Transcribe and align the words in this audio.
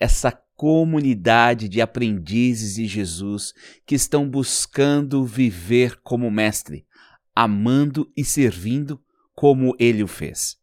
essa 0.00 0.32
comunidade 0.56 1.68
de 1.68 1.80
aprendizes 1.80 2.74
de 2.74 2.86
Jesus 2.86 3.52
que 3.86 3.94
estão 3.94 4.28
buscando 4.28 5.24
viver 5.24 6.00
como 6.02 6.30
mestre, 6.30 6.86
amando 7.34 8.10
e 8.16 8.24
servindo 8.24 9.00
como 9.34 9.76
ele 9.78 10.02
o 10.02 10.08
fez. 10.08 10.58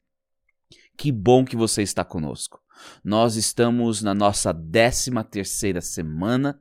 Que 0.98 1.12
bom 1.12 1.46
que 1.46 1.56
você 1.56 1.84
está 1.84 2.04
conosco. 2.04 2.60
Nós 3.04 3.36
estamos 3.36 4.02
na 4.02 4.14
nossa 4.14 4.54
13 4.54 5.12
terceira 5.30 5.82
semana 5.82 6.60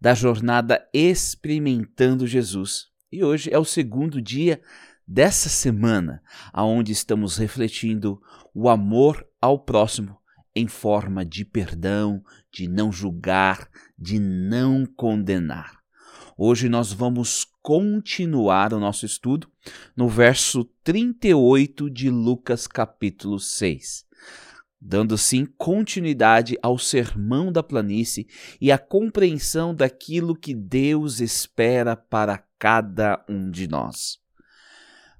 da 0.00 0.14
jornada 0.14 0.88
Experimentando 0.92 2.26
Jesus. 2.26 2.88
E 3.10 3.24
hoje 3.24 3.52
é 3.52 3.58
o 3.58 3.64
segundo 3.64 4.20
dia 4.20 4.60
dessa 5.06 5.48
semana, 5.48 6.22
aonde 6.52 6.92
estamos 6.92 7.36
refletindo 7.36 8.20
o 8.54 8.68
amor 8.68 9.26
ao 9.40 9.58
próximo 9.58 10.18
em 10.54 10.66
forma 10.66 11.24
de 11.24 11.44
perdão, 11.44 12.22
de 12.52 12.68
não 12.68 12.90
julgar, 12.92 13.68
de 13.98 14.18
não 14.18 14.86
condenar. 14.86 15.78
Hoje 16.36 16.68
nós 16.68 16.92
vamos 16.92 17.46
continuar 17.62 18.72
o 18.72 18.80
nosso 18.80 19.04
estudo 19.04 19.50
no 19.96 20.08
verso 20.08 20.64
38 20.84 21.90
de 21.90 22.10
Lucas 22.10 22.66
capítulo 22.66 23.38
6 23.38 24.08
dando 24.80 25.14
assim 25.14 25.44
continuidade 25.44 26.56
ao 26.62 26.78
sermão 26.78 27.50
da 27.50 27.62
planície 27.62 28.28
e 28.60 28.70
à 28.70 28.78
compreensão 28.78 29.74
daquilo 29.74 30.36
que 30.36 30.54
Deus 30.54 31.20
espera 31.20 31.96
para 31.96 32.38
cada 32.58 33.24
um 33.28 33.50
de 33.50 33.66
nós. 33.66 34.18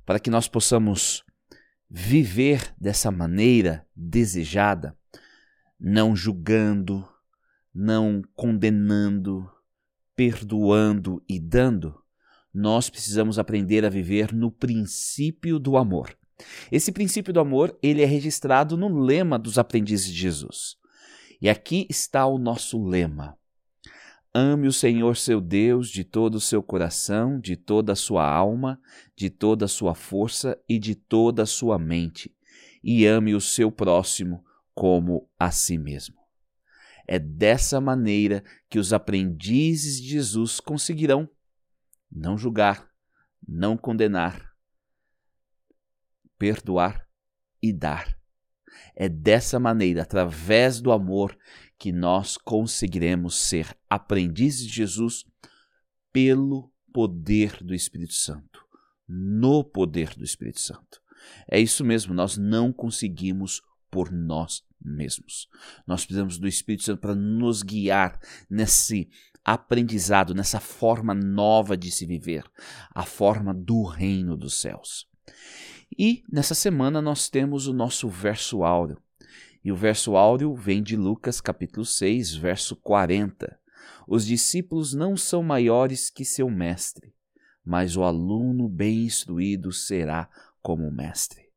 Para 0.06 0.20
que 0.20 0.30
nós 0.30 0.48
possamos 0.48 1.24
viver 1.90 2.74
dessa 2.80 3.10
maneira 3.10 3.86
desejada, 3.94 4.96
não 5.78 6.16
julgando, 6.16 7.06
não 7.72 8.22
condenando, 8.34 9.48
perdoando 10.16 11.22
e 11.28 11.38
dando, 11.38 11.94
nós 12.52 12.90
precisamos 12.90 13.38
aprender 13.38 13.84
a 13.84 13.88
viver 13.88 14.34
no 14.34 14.50
princípio 14.50 15.58
do 15.58 15.76
amor. 15.76 16.16
Esse 16.72 16.90
princípio 16.90 17.32
do 17.32 17.40
amor, 17.40 17.76
ele 17.82 18.02
é 18.02 18.04
registrado 18.04 18.76
no 18.76 18.88
lema 19.00 19.38
dos 19.38 19.58
aprendizes 19.58 20.06
de 20.06 20.18
Jesus. 20.18 20.76
E 21.40 21.48
aqui 21.48 21.86
está 21.88 22.26
o 22.26 22.38
nosso 22.38 22.82
lema: 22.84 23.36
Ame 24.34 24.66
o 24.66 24.72
Senhor 24.72 25.16
seu 25.16 25.40
Deus 25.40 25.88
de 25.88 26.02
todo 26.02 26.36
o 26.36 26.40
seu 26.40 26.62
coração, 26.62 27.38
de 27.40 27.56
toda 27.56 27.92
a 27.92 27.96
sua 27.96 28.28
alma, 28.28 28.80
de 29.16 29.30
toda 29.30 29.66
a 29.66 29.68
sua 29.68 29.94
força 29.94 30.58
e 30.68 30.78
de 30.78 30.94
toda 30.94 31.42
a 31.42 31.46
sua 31.46 31.78
mente, 31.78 32.34
e 32.82 33.06
ame 33.06 33.34
o 33.34 33.40
seu 33.40 33.70
próximo 33.70 34.44
como 34.78 35.28
a 35.36 35.50
si 35.50 35.76
mesmo. 35.76 36.14
É 37.04 37.18
dessa 37.18 37.80
maneira 37.80 38.44
que 38.70 38.78
os 38.78 38.92
aprendizes 38.92 40.00
de 40.00 40.10
Jesus 40.10 40.60
conseguirão 40.60 41.28
não 42.08 42.38
julgar, 42.38 42.88
não 43.44 43.76
condenar, 43.76 44.54
perdoar 46.38 47.08
e 47.60 47.72
dar. 47.72 48.16
É 48.94 49.08
dessa 49.08 49.58
maneira, 49.58 50.02
através 50.02 50.80
do 50.80 50.92
amor, 50.92 51.36
que 51.76 51.90
nós 51.90 52.36
conseguiremos 52.36 53.34
ser 53.34 53.76
aprendizes 53.90 54.64
de 54.64 54.74
Jesus 54.74 55.24
pelo 56.12 56.72
poder 56.92 57.64
do 57.64 57.74
Espírito 57.74 58.14
Santo. 58.14 58.64
No 59.08 59.64
poder 59.64 60.14
do 60.14 60.22
Espírito 60.22 60.60
Santo. 60.60 61.02
É 61.50 61.58
isso 61.58 61.84
mesmo, 61.84 62.14
nós 62.14 62.36
não 62.36 62.72
conseguimos 62.72 63.60
por 63.90 64.10
nós 64.10 64.64
mesmos. 64.80 65.48
Nós 65.86 66.04
precisamos 66.04 66.38
do 66.38 66.46
Espírito 66.46 66.84
Santo 66.84 67.00
para 67.00 67.14
nos 67.14 67.62
guiar 67.62 68.18
nesse 68.48 69.08
aprendizado, 69.44 70.34
nessa 70.34 70.60
forma 70.60 71.14
nova 71.14 71.76
de 71.76 71.90
se 71.90 72.06
viver, 72.06 72.44
a 72.94 73.04
forma 73.04 73.54
do 73.54 73.82
reino 73.82 74.36
dos 74.36 74.60
céus. 74.60 75.08
E 75.98 76.22
nessa 76.30 76.54
semana 76.54 77.00
nós 77.00 77.28
temos 77.28 77.66
o 77.66 77.72
nosso 77.72 78.08
verso 78.08 78.62
áureo. 78.62 79.00
E 79.64 79.72
o 79.72 79.76
verso 79.76 80.16
áureo 80.16 80.54
vem 80.54 80.82
de 80.82 80.96
Lucas 80.96 81.40
capítulo 81.40 81.84
6, 81.84 82.34
verso 82.34 82.76
40. 82.76 83.58
Os 84.06 84.24
discípulos 84.26 84.94
não 84.94 85.16
são 85.16 85.42
maiores 85.42 86.08
que 86.10 86.24
seu 86.24 86.48
mestre, 86.48 87.14
mas 87.64 87.96
o 87.96 88.02
aluno 88.02 88.68
bem 88.68 89.04
instruído 89.04 89.72
será 89.72 90.28
como 90.62 90.90
mestre. 90.90 91.47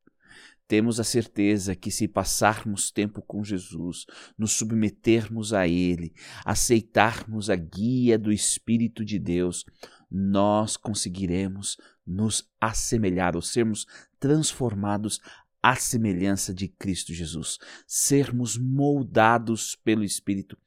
Temos 0.71 1.01
a 1.01 1.03
certeza 1.03 1.75
que, 1.75 1.91
se 1.91 2.07
passarmos 2.07 2.91
tempo 2.91 3.21
com 3.21 3.43
Jesus, 3.43 4.05
nos 4.37 4.53
submetermos 4.53 5.51
a 5.51 5.67
Ele, 5.67 6.13
aceitarmos 6.45 7.49
a 7.49 7.57
guia 7.57 8.17
do 8.17 8.31
Espírito 8.31 9.03
de 9.03 9.19
Deus, 9.19 9.65
nós 10.09 10.77
conseguiremos 10.77 11.75
nos 12.07 12.49
assemelhar 12.57 13.35
ou 13.35 13.41
sermos 13.41 13.85
transformados 14.17 15.19
à 15.61 15.75
semelhança 15.75 16.53
de 16.53 16.69
Cristo 16.69 17.13
Jesus, 17.13 17.59
sermos 17.85 18.57
moldados 18.57 19.75
pelo 19.75 20.05
Espírito 20.05 20.57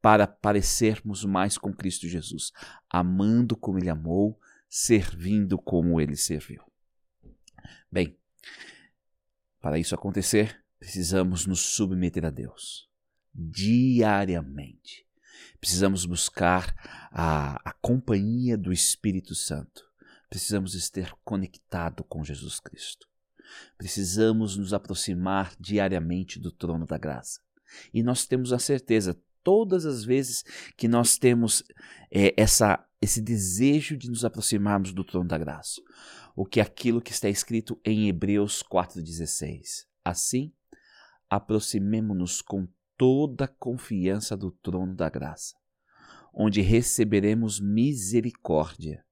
para 0.00 0.26
parecermos 0.26 1.22
mais 1.22 1.58
com 1.58 1.70
Cristo 1.70 2.08
Jesus, 2.08 2.50
amando 2.88 3.54
como 3.54 3.78
Ele 3.78 3.90
amou, 3.90 4.40
servindo 4.70 5.58
como 5.58 6.00
Ele 6.00 6.16
serviu. 6.16 6.62
Bem, 7.92 8.16
para 9.60 9.78
isso 9.78 9.94
acontecer, 9.94 10.62
precisamos 10.78 11.46
nos 11.46 11.60
submeter 11.60 12.24
a 12.24 12.30
Deus 12.30 12.88
diariamente. 13.34 15.06
Precisamos 15.60 16.04
buscar 16.04 16.74
a, 17.10 17.60
a 17.68 17.72
companhia 17.72 18.56
do 18.56 18.72
Espírito 18.72 19.34
Santo. 19.34 19.84
Precisamos 20.28 20.74
estar 20.74 21.14
conectado 21.24 22.04
com 22.04 22.24
Jesus 22.24 22.60
Cristo. 22.60 23.06
Precisamos 23.76 24.56
nos 24.56 24.72
aproximar 24.72 25.54
diariamente 25.58 26.38
do 26.38 26.52
trono 26.52 26.86
da 26.86 26.96
graça. 26.96 27.40
E 27.92 28.02
nós 28.02 28.26
temos 28.26 28.52
a 28.52 28.58
certeza, 28.58 29.20
todas 29.42 29.84
as 29.84 30.04
vezes 30.04 30.44
que 30.76 30.88
nós 30.88 31.18
temos 31.18 31.62
é, 32.10 32.32
essa, 32.36 32.84
esse 33.00 33.20
desejo 33.20 33.96
de 33.96 34.08
nos 34.08 34.24
aproximarmos 34.24 34.92
do 34.92 35.04
trono 35.04 35.28
da 35.28 35.38
graça, 35.38 35.80
o 36.34 36.44
que 36.44 36.60
aquilo 36.60 37.00
que 37.00 37.12
está 37.12 37.28
escrito 37.28 37.80
em 37.84 38.08
Hebreus 38.08 38.62
4,16. 38.62 39.86
Assim, 40.04 40.52
aproximemo-nos 41.28 42.40
com 42.42 42.66
toda 42.96 43.44
a 43.44 43.48
confiança 43.48 44.36
do 44.36 44.50
trono 44.50 44.94
da 44.94 45.08
graça, 45.08 45.56
onde 46.32 46.60
receberemos 46.60 47.60
misericórdia 47.60 49.04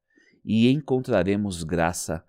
e 0.45 0.71
encontraremos 0.71 1.63
graça 1.63 2.25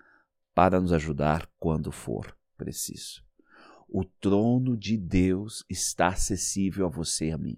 para 0.54 0.80
nos 0.80 0.92
ajudar 0.92 1.50
quando 1.58 1.92
for 1.92 2.38
preciso. 2.58 3.24
O 3.88 4.04
trono 4.04 4.78
de 4.78 4.98
Deus 4.98 5.66
está 5.70 6.10
acessível 6.10 6.86
a 6.86 6.90
você 6.90 7.30
e 7.30 7.32
a 7.32 7.38
mim. 7.38 7.58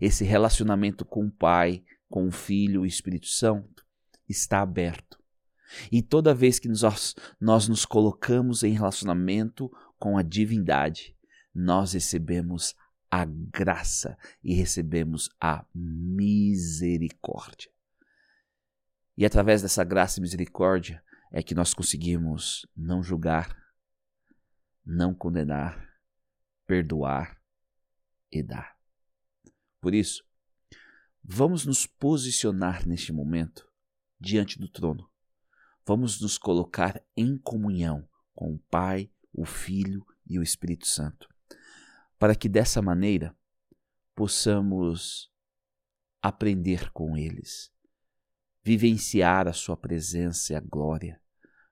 Esse 0.00 0.24
relacionamento 0.24 1.04
com 1.04 1.26
o 1.26 1.30
Pai, 1.30 1.84
com 2.08 2.26
o 2.26 2.32
Filho 2.32 2.76
e 2.76 2.78
o 2.78 2.86
Espírito 2.86 3.26
Santo 3.26 3.86
está 4.28 4.60
aberto. 4.60 5.19
E 5.90 6.02
toda 6.02 6.34
vez 6.34 6.58
que 6.58 6.68
nós, 6.68 7.14
nós 7.40 7.68
nos 7.68 7.84
colocamos 7.84 8.62
em 8.62 8.72
relacionamento 8.72 9.70
com 9.98 10.16
a 10.16 10.22
divindade, 10.22 11.16
nós 11.54 11.92
recebemos 11.92 12.74
a 13.10 13.24
graça 13.24 14.16
e 14.42 14.54
recebemos 14.54 15.28
a 15.40 15.64
misericórdia. 15.74 17.70
E 19.16 19.26
através 19.26 19.60
dessa 19.62 19.82
graça 19.84 20.18
e 20.18 20.22
misericórdia 20.22 21.02
é 21.32 21.42
que 21.42 21.54
nós 21.54 21.74
conseguimos 21.74 22.66
não 22.76 23.02
julgar, 23.02 23.56
não 24.86 25.14
condenar, 25.14 25.90
perdoar 26.66 27.40
e 28.30 28.42
dar. 28.42 28.76
Por 29.80 29.94
isso, 29.94 30.24
vamos 31.22 31.66
nos 31.66 31.86
posicionar 31.86 32.86
neste 32.86 33.12
momento 33.12 33.68
diante 34.18 34.58
do 34.58 34.68
trono. 34.68 35.09
Vamos 35.86 36.20
nos 36.20 36.38
colocar 36.38 37.02
em 37.16 37.36
comunhão 37.38 38.08
com 38.34 38.54
o 38.54 38.58
Pai, 38.70 39.10
o 39.32 39.44
Filho 39.44 40.06
e 40.26 40.38
o 40.38 40.42
Espírito 40.42 40.86
Santo 40.86 41.28
para 42.20 42.36
que 42.36 42.50
dessa 42.50 42.82
maneira 42.82 43.34
possamos 44.14 45.32
aprender 46.20 46.92
com 46.92 47.16
eles, 47.16 47.72
vivenciar 48.62 49.48
a 49.48 49.54
Sua 49.54 49.74
presença 49.74 50.52
e 50.52 50.56
a 50.56 50.60
glória, 50.60 51.18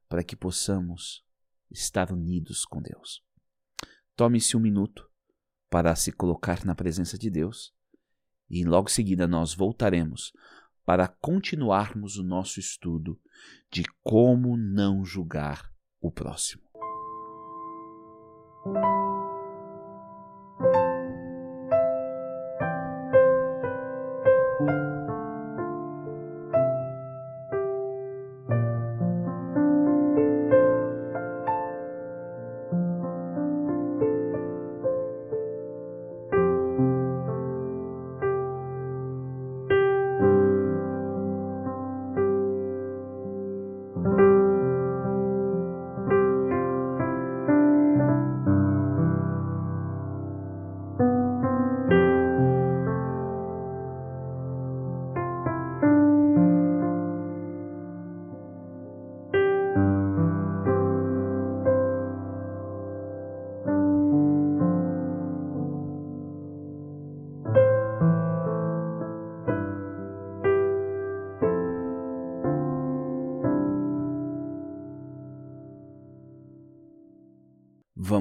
para 0.09 0.25
que 0.25 0.35
possamos 0.35 1.23
estar 1.71 2.11
unidos 2.11 2.65
com 2.65 2.81
Deus. 2.81 3.23
Tome-se 4.17 4.57
um 4.57 4.61
minuto 4.61 5.07
para 5.69 5.95
se 5.95 6.11
colocar 6.11 6.65
na 6.65 6.75
presença 6.75 7.19
de 7.19 7.29
Deus 7.29 7.75
e 8.49 8.65
logo 8.65 8.89
em 8.89 8.93
seguida 8.93 9.29
nós 9.29 9.53
voltaremos 9.53 10.33
para 10.89 11.07
continuarmos 11.07 12.17
o 12.17 12.23
nosso 12.23 12.59
estudo 12.59 13.21
de 13.71 13.85
como 14.03 14.57
não 14.57 15.05
julgar 15.05 15.71
o 16.01 16.11
próximo. 16.11 16.63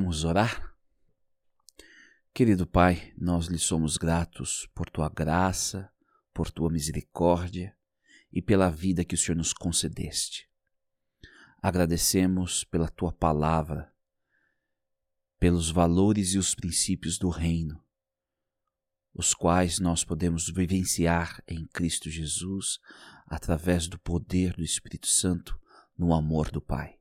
Vamos 0.07 0.24
orar? 0.24 0.74
Querido 2.33 2.65
Pai, 2.65 3.13
nós 3.18 3.48
lhe 3.48 3.59
somos 3.59 3.98
gratos 3.98 4.65
por 4.74 4.89
tua 4.89 5.09
graça, 5.09 5.92
por 6.33 6.50
tua 6.50 6.69
misericórdia 6.69 7.75
e 8.31 8.42
pela 8.42 8.69
vida 8.69 9.04
que 9.04 9.15
o 9.15 9.18
Senhor 9.18 9.36
nos 9.36 9.51
concedeste. 9.51 10.50
Agradecemos 11.62 12.63
pela 12.63 12.88
tua 12.88 13.12
palavra, 13.12 13.94
pelos 15.38 15.69
valores 15.69 16.36
e 16.36 16.38
os 16.38 16.56
princípios 16.56 17.18
do 17.18 17.27
reino, 17.27 17.83
os 19.13 19.33
quais 19.33 19.77
nós 19.77 20.06
podemos 20.06 20.48
vivenciar 20.48 21.44
em 21.45 21.68
Cristo 21.68 22.09
Jesus 22.09 22.80
através 23.27 23.89
do 23.89 24.00
poder 24.00 24.54
do 24.54 24.63
Espírito 24.63 25.07
Santo 25.07 25.59
no 25.98 26.13
amor 26.13 26.50
do 26.50 26.62
Pai. 26.62 26.98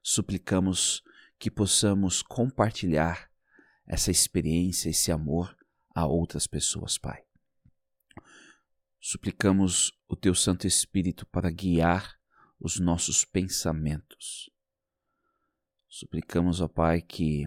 Suplicamos 0.00 1.02
que 1.38 1.50
possamos 1.50 2.22
compartilhar 2.22 3.30
essa 3.86 4.10
experiência, 4.10 4.88
esse 4.88 5.12
amor 5.12 5.56
a 5.94 6.06
outras 6.06 6.46
pessoas, 6.46 6.98
Pai. 6.98 7.24
Suplicamos 9.00 9.92
o 10.08 10.16
Teu 10.16 10.34
Santo 10.34 10.66
Espírito 10.66 11.26
para 11.26 11.50
guiar 11.50 12.18
os 12.58 12.80
nossos 12.80 13.24
pensamentos. 13.24 14.50
Suplicamos, 15.88 16.60
ó 16.60 16.68
Pai, 16.68 17.02
que 17.02 17.46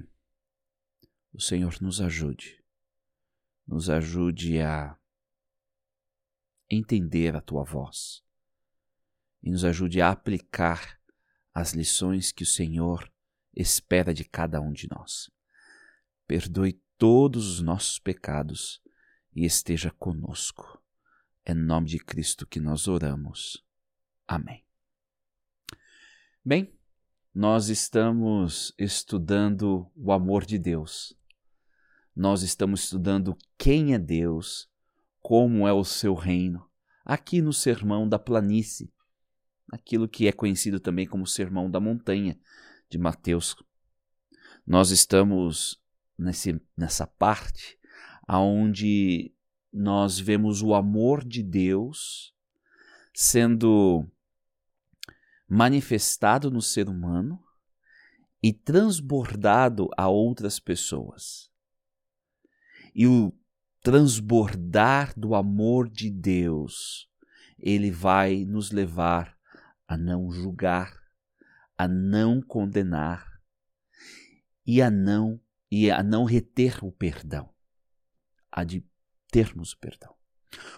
o 1.33 1.41
Senhor 1.41 1.81
nos 1.81 1.99
ajude, 1.99 2.63
nos 3.65 3.89
ajude 3.89 4.61
a 4.61 4.97
entender 6.69 7.35
a 7.35 7.41
Tua 7.41 7.63
voz 7.63 8.23
e 9.41 9.51
nos 9.51 9.65
ajude 9.65 10.01
a 10.01 10.11
aplicar 10.11 10.99
as 11.53 11.73
lições 11.73 12.31
que 12.31 12.43
o 12.43 12.47
Senhor 12.47 13.11
espera 13.61 14.13
de 14.13 14.23
cada 14.23 14.61
um 14.61 14.71
de 14.71 14.87
nós. 14.89 15.31
Perdoe 16.27 16.79
todos 16.97 17.47
os 17.47 17.61
nossos 17.61 17.97
pecados 17.97 18.81
e 19.35 19.45
esteja 19.45 19.91
conosco. 19.91 20.81
É 21.43 21.53
nome 21.53 21.87
de 21.87 21.97
Cristo 21.97 22.45
que 22.45 22.59
nós 22.59 22.87
oramos. 22.87 23.65
Amém. 24.27 24.63
Bem, 26.43 26.77
nós 27.33 27.69
estamos 27.69 28.73
estudando 28.77 29.91
o 29.95 30.11
amor 30.11 30.45
de 30.45 30.57
Deus. 30.59 31.15
Nós 32.15 32.41
estamos 32.41 32.83
estudando 32.83 33.37
quem 33.57 33.93
é 33.93 33.99
Deus, 33.99 34.69
como 35.21 35.67
é 35.67 35.73
o 35.73 35.83
seu 35.83 36.13
reino, 36.13 36.67
aqui 37.05 37.41
no 37.41 37.53
Sermão 37.53 38.07
da 38.07 38.17
Planície, 38.17 38.91
aquilo 39.71 40.07
que 40.07 40.27
é 40.27 40.31
conhecido 40.31 40.79
também 40.79 41.05
como 41.05 41.27
Sermão 41.27 41.69
da 41.69 41.79
Montanha, 41.79 42.39
de 42.89 42.97
Mateus. 42.97 43.55
Nós 44.65 44.91
estamos 44.91 45.81
nesse, 46.17 46.61
nessa 46.75 47.07
parte 47.07 47.77
aonde 48.27 49.33
nós 49.71 50.19
vemos 50.19 50.61
o 50.61 50.73
amor 50.73 51.23
de 51.23 51.41
Deus 51.41 52.33
sendo 53.13 54.05
manifestado 55.47 56.51
no 56.51 56.61
ser 56.61 56.89
humano 56.89 57.43
e 58.43 58.51
transbordado 58.53 59.89
a 59.97 60.07
outras 60.07 60.59
pessoas. 60.59 61.49
E 62.93 63.07
o 63.07 63.33
transbordar 63.81 65.17
do 65.17 65.33
amor 65.33 65.89
de 65.89 66.09
Deus, 66.11 67.09
ele 67.57 67.89
vai 67.89 68.43
nos 68.45 68.71
levar 68.71 69.37
a 69.87 69.97
não 69.97 70.29
julgar, 70.29 70.93
a 71.77 71.87
não 71.87 72.41
condenar 72.41 73.41
e 74.65 74.81
a 74.81 74.89
não 74.89 75.39
e 75.69 75.91
a 75.91 76.01
não 76.01 76.23
reter 76.23 76.83
o 76.83 76.91
perdão, 76.91 77.49
a 78.51 78.63
de 78.63 78.85
termos 79.29 79.73
o 79.73 79.77
perdão. 79.79 80.15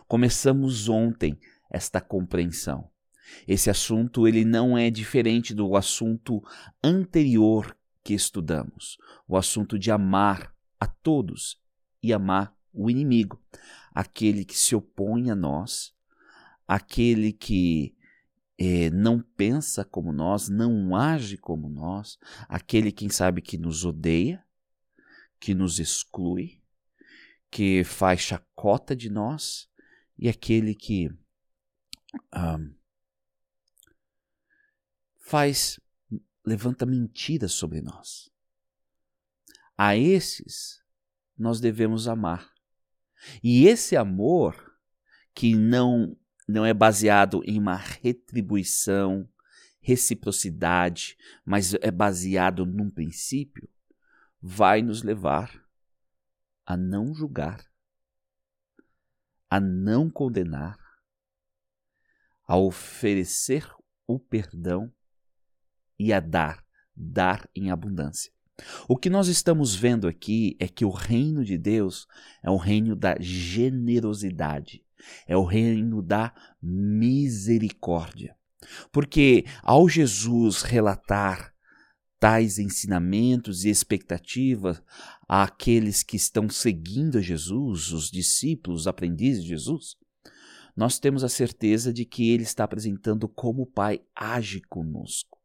Começamos 0.08 0.90
ontem 0.90 1.40
esta 1.70 2.02
compreensão. 2.02 2.90
Esse 3.48 3.70
assunto 3.70 4.28
ele 4.28 4.44
não 4.44 4.76
é 4.76 4.90
diferente 4.90 5.54
do 5.54 5.76
assunto 5.76 6.44
anterior 6.84 7.78
que 8.04 8.14
estudamos, 8.14 8.98
o 9.28 9.38
assunto 9.38 9.78
de 9.78 9.92
amar 9.92 10.56
a 10.80 10.88
todos 10.88 11.62
e 12.02 12.12
amar 12.12 12.56
o 12.74 12.90
inimigo, 12.90 13.40
aquele 13.94 14.44
que 14.44 14.58
se 14.58 14.76
opõe 14.76 15.30
a 15.30 15.36
nós, 15.36 15.94
aquele 16.68 17.32
que 17.32 17.96
é, 18.62 18.90
não 18.90 19.22
pensa 19.22 19.86
como 19.86 20.12
nós, 20.12 20.50
não 20.50 20.94
age 20.94 21.38
como 21.38 21.70
nós, 21.70 22.20
aquele, 22.50 22.92
quem 22.92 23.10
sabe, 23.10 23.42
que 23.42 23.58
nos 23.58 23.86
odeia, 23.86 24.46
que 25.40 25.56
nos 25.56 25.80
exclui, 25.80 26.62
que 27.50 27.86
faz 27.86 28.20
chacota 28.20 28.94
de 28.94 29.10
nós, 29.10 29.70
e 30.18 30.28
aquele 30.28 30.76
que 30.76 31.10
faz, 35.18 35.80
levanta 36.46 36.86
mentiras 36.86 37.54
sobre 37.54 37.80
nós. 37.80 38.30
A 39.78 39.96
esses 39.96 40.84
nós 41.38 41.62
devemos 41.62 42.10
amar. 42.10 42.54
E 43.42 43.66
esse 43.68 43.96
amor 43.96 44.78
que 45.34 45.56
não 45.56 46.18
não 46.50 46.66
é 46.66 46.74
baseado 46.74 47.44
em 47.46 47.60
uma 47.60 47.76
retribuição, 47.76 49.30
reciprocidade, 49.80 51.16
mas 51.46 51.76
é 51.76 51.92
baseado 51.92 52.66
num 52.66 52.90
princípio, 52.90 53.70
vai 54.42 54.82
nos 54.82 55.04
levar 55.04 55.64
a 56.66 56.76
não 56.76 57.14
julgar, 57.14 57.64
a 59.48 59.60
não 59.60 60.10
condenar, 60.10 60.80
a 62.48 62.58
oferecer 62.58 63.72
o 64.08 64.20
perdão 64.20 64.92
e 66.00 66.12
a 66.12 66.20
dar, 66.20 66.66
dar 66.96 67.48
em 67.56 67.70
abundância. 67.70 68.34
O 68.88 68.98
que 68.98 69.10
nós 69.10 69.28
estamos 69.28 69.76
vendo 69.76 70.08
aqui 70.08 70.58
é 70.60 70.68
que 70.68 70.84
o 70.84 70.90
reino 70.90 71.46
de 71.46 71.60
Deus 71.60 72.08
é 72.42 72.50
o 72.50 72.58
reino 72.58 72.96
da 72.96 73.16
generosidade 73.20 74.84
é 75.28 75.36
o 75.36 75.44
reino 75.44 76.02
da 76.02 76.34
misericórdia. 76.62 78.36
Porque 78.92 79.46
ao 79.64 79.88
Jesus 79.88 80.62
relatar 80.62 81.54
tais 82.20 82.60
ensinamentos 82.60 83.64
e 83.64 83.70
expectativas 83.70 84.82
àqueles 85.28 86.04
que 86.04 86.18
estão 86.18 86.50
seguindo 86.50 87.22
Jesus, 87.22 87.92
os 87.92 88.12
discípulos, 88.12 88.82
os 88.82 88.88
aprendizes 88.88 89.44
de 89.44 89.50
Jesus, 89.50 89.96
nós 90.76 91.00
temos 91.00 91.24
a 91.24 91.30
certeza 91.30 91.94
de 91.94 92.06
que 92.06 92.30
ele 92.30 92.44
está 92.44 92.64
apresentando 92.66 93.28
como 93.28 93.64
o 93.64 93.66
Pai 93.66 94.02
age 94.16 94.62
conosco, 94.62 95.40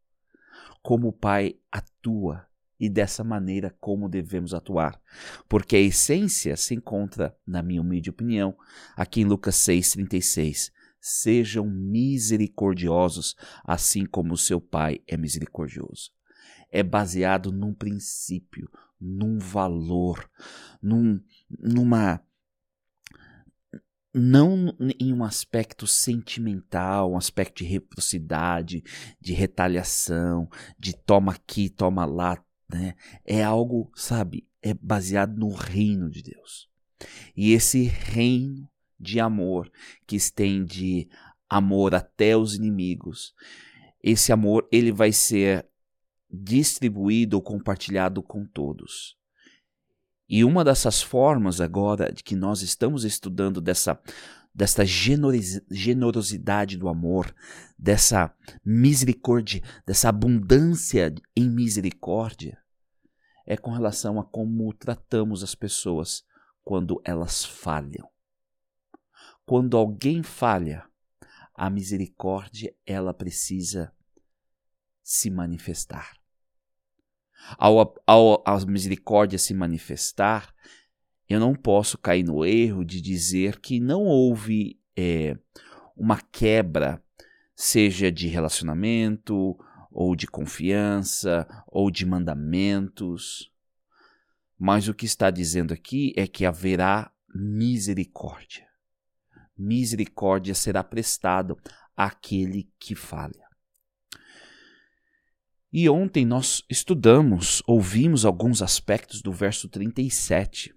como 0.83 1.09
o 1.09 1.13
Pai 1.13 1.57
atua 1.71 2.47
e 2.79 2.89
dessa 2.89 3.23
maneira 3.23 3.75
como 3.81 4.09
devemos 4.09 4.55
atuar. 4.55 5.01
Porque 5.49 5.77
a 5.77 5.81
essência 5.81 6.57
se 6.57 6.75
encontra, 6.75 7.37
na 7.47 7.63
minha 7.63 7.81
humilde 7.81 8.11
opinião, 8.11 8.57
aqui 8.97 9.21
em 9.21 9.25
Lucas 9.25 9.57
6,36. 9.57 10.73
Sejam 11.01 11.67
misericordiosos, 11.67 13.37
assim 13.65 14.07
como 14.07 14.35
o 14.35 14.39
seu 14.39 14.61
Pai 14.61 15.01
é 15.07 15.17
misericordioso 15.17 16.11
é 16.75 16.83
baseado 16.83 17.53
num 17.53 17.73
princípio, 17.73 18.69
num 19.01 19.39
valor, 19.39 20.29
num, 20.83 21.21
numa 21.49 22.21
não 24.13 24.77
em 24.99 25.13
um 25.13 25.23
aspecto 25.23 25.87
sentimental, 25.87 27.13
um 27.13 27.17
aspecto 27.17 27.59
de 27.59 27.65
reciprocidade, 27.65 28.83
de 29.21 29.33
retaliação, 29.33 30.49
de 30.77 30.97
toma 30.97 31.33
aqui, 31.33 31.71
toma 31.71 32.05
lá, 32.05 32.43
né? 32.75 32.97
É 33.25 33.43
algo, 33.43 33.89
sabe, 33.95 34.49
é 34.61 34.75
baseado 34.75 35.37
no 35.37 35.55
reino 35.55 36.11
de 36.11 36.23
Deus. 36.23 36.69
E 37.37 37.53
esse 37.53 37.85
reino 37.85 38.69
de 38.99 39.21
amor 39.21 39.71
que 40.07 40.17
estende 40.17 41.09
amor 41.49 41.95
até 41.95 42.37
os 42.37 42.57
inimigos, 42.57 43.33
esse 44.03 44.33
amor 44.33 44.67
ele 44.73 44.91
vai 44.91 45.13
ser 45.13 45.65
distribuído 46.29 47.37
ou 47.37 47.43
compartilhado 47.43 48.21
com 48.21 48.45
todos. 48.45 49.17
E 50.29 50.43
uma 50.43 50.65
dessas 50.65 51.01
formas 51.01 51.61
agora 51.61 52.13
de 52.13 52.25
que 52.25 52.35
nós 52.35 52.61
estamos 52.61 53.05
estudando 53.05 53.61
dessa 53.61 54.01
dessa 54.55 54.85
generosidade 54.87 56.77
do 56.77 56.89
amor, 56.89 57.35
dessa 57.77 58.33
misericórdia, 58.65 59.61
dessa 59.85 60.09
abundância 60.09 61.13
em 61.35 61.51
misericórdia, 61.51 62.57
é 63.47 63.57
com 63.57 63.71
relação 63.71 64.19
a 64.19 64.25
como 64.25 64.73
tratamos 64.73 65.43
as 65.43 65.55
pessoas 65.55 66.25
quando 66.63 67.01
elas 67.05 67.45
falham. 67.45 68.09
Quando 69.45 69.77
alguém 69.77 70.23
falha, 70.23 70.89
a 71.55 71.69
misericórdia 71.69 72.75
ela 72.87 73.13
precisa 73.13 73.93
se 75.03 75.31
manifestar. 75.31 76.17
Ao, 77.59 77.95
ao 78.07 78.43
a 78.47 78.59
misericórdia 78.67 79.39
se 79.39 79.53
manifestar, 79.53 80.55
eu 81.29 81.39
não 81.39 81.55
posso 81.55 81.99
cair 81.99 82.25
no 82.25 82.45
erro 82.45 82.85
de 82.85 83.01
dizer 83.01 83.61
que 83.61 83.79
não 83.81 84.03
houve 84.03 84.81
é, 84.97 85.37
uma 85.97 86.21
quebra, 86.21 87.03
seja 87.55 88.11
de 88.11 88.29
relacionamento, 88.29 89.57
ou 89.95 90.17
de 90.17 90.27
confiança, 90.27 91.47
ou 91.69 91.89
de 91.89 92.05
mandamentos. 92.05 93.53
Mas 94.59 94.89
o 94.89 94.95
que 94.95 95.07
está 95.07 95.31
dizendo 95.31 95.73
aqui 95.73 96.13
é 96.17 96.27
que 96.27 96.45
haverá 96.45 97.13
misericórdia. 97.33 98.67
Misericórdia 99.57 100.53
será 100.53 100.83
prestado 100.83 101.57
àquele 101.97 102.69
que 102.79 102.97
falha. 102.97 103.45
E 105.73 105.89
ontem 105.89 106.25
nós 106.25 106.65
estudamos, 106.69 107.63
ouvimos 107.67 108.25
alguns 108.25 108.63
aspectos 108.63 109.23
do 109.23 109.33
verso 109.33 109.69
37. 109.69 110.75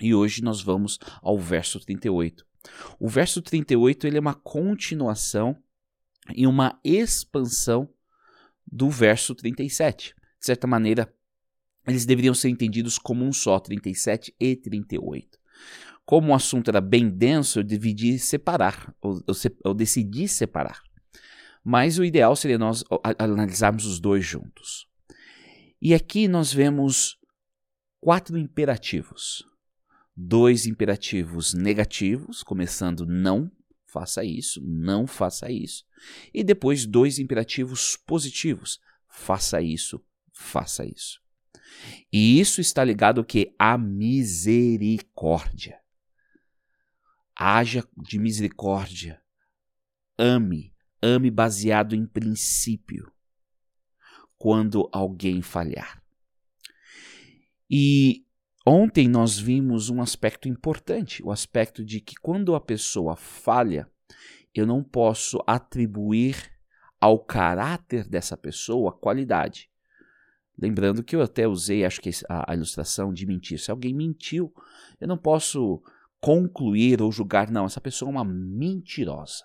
E 0.00 0.12
hoje 0.12 0.42
nós 0.42 0.60
vamos 0.60 0.98
ao 1.22 1.38
verso 1.38 1.78
38. 1.78 2.44
O 2.98 3.08
verso 3.08 3.40
38 3.40 4.06
ele 4.06 4.16
é 4.16 4.20
uma 4.20 4.34
continuação 4.34 5.56
e 6.34 6.46
uma 6.46 6.80
expansão 6.82 7.93
do 8.66 8.90
verso 8.90 9.34
37. 9.34 10.14
De 10.40 10.46
certa 10.46 10.66
maneira, 10.66 11.12
eles 11.86 12.06
deveriam 12.06 12.34
ser 12.34 12.48
entendidos 12.48 12.98
como 12.98 13.24
um 13.24 13.32
só, 13.32 13.58
37 13.58 14.34
e 14.38 14.56
38. 14.56 15.38
Como 16.04 16.32
o 16.32 16.34
assunto 16.34 16.68
era 16.68 16.80
bem 16.80 17.08
denso, 17.08 17.60
eu 17.60 17.62
dividi 17.62 18.18
separar, 18.18 18.94
ou 19.00 19.22
eu, 19.26 19.34
eu 19.64 19.74
decidi 19.74 20.28
separar 20.28 20.82
mas 21.64 21.98
o 21.98 22.04
ideal 22.04 22.36
seria 22.36 22.58
nós 22.58 22.84
analisarmos 23.18 23.86
os 23.86 23.98
dois 23.98 24.24
juntos. 24.24 24.86
E 25.80 25.94
aqui 25.94 26.28
nós 26.28 26.52
vemos 26.52 27.18
quatro 28.00 28.36
imperativos. 28.36 29.42
Dois 30.14 30.66
imperativos 30.66 31.54
negativos, 31.54 32.42
começando 32.42 33.06
não 33.06 33.50
faça 33.94 34.24
isso, 34.24 34.60
não 34.60 35.06
faça 35.06 35.52
isso. 35.52 35.86
E 36.32 36.42
depois 36.42 36.84
dois 36.84 37.20
imperativos 37.20 37.96
positivos, 37.96 38.80
faça 39.08 39.62
isso, 39.62 40.04
faça 40.32 40.84
isso. 40.84 41.22
E 42.12 42.40
isso 42.40 42.60
está 42.60 42.82
ligado 42.82 43.20
ao 43.20 43.24
que? 43.24 43.54
A 43.56 43.78
misericórdia. 43.78 45.78
Haja 47.36 47.86
de 47.96 48.18
misericórdia. 48.18 49.22
Ame, 50.18 50.74
ame 51.00 51.30
baseado 51.30 51.94
em 51.94 52.04
princípio 52.04 53.12
quando 54.36 54.88
alguém 54.92 55.40
falhar. 55.40 56.02
E 57.70 58.23
ontem 58.64 59.08
nós 59.08 59.38
vimos 59.38 59.90
um 59.90 60.00
aspecto 60.00 60.48
importante, 60.48 61.22
o 61.22 61.30
aspecto 61.30 61.84
de 61.84 62.00
que 62.00 62.14
quando 62.16 62.54
a 62.54 62.60
pessoa 62.60 63.16
falha, 63.16 63.88
eu 64.54 64.66
não 64.66 64.82
posso 64.82 65.38
atribuir 65.46 66.52
ao 67.00 67.18
caráter 67.18 68.08
dessa 68.08 68.36
pessoa 68.36 68.92
qualidade. 68.92 69.68
Lembrando 70.56 71.02
que 71.02 71.16
eu 71.16 71.22
até 71.22 71.48
usei, 71.48 71.84
acho 71.84 72.00
que 72.00 72.10
a, 72.28 72.52
a 72.52 72.54
ilustração 72.54 73.12
de 73.12 73.26
mentir. 73.26 73.58
Se 73.58 73.70
alguém 73.70 73.92
mentiu, 73.92 74.54
eu 75.00 75.08
não 75.08 75.18
posso 75.18 75.82
concluir 76.20 77.02
ou 77.02 77.10
julgar, 77.10 77.50
não, 77.50 77.66
essa 77.66 77.80
pessoa 77.80 78.08
é 78.08 78.12
uma 78.12 78.24
mentirosa 78.24 79.44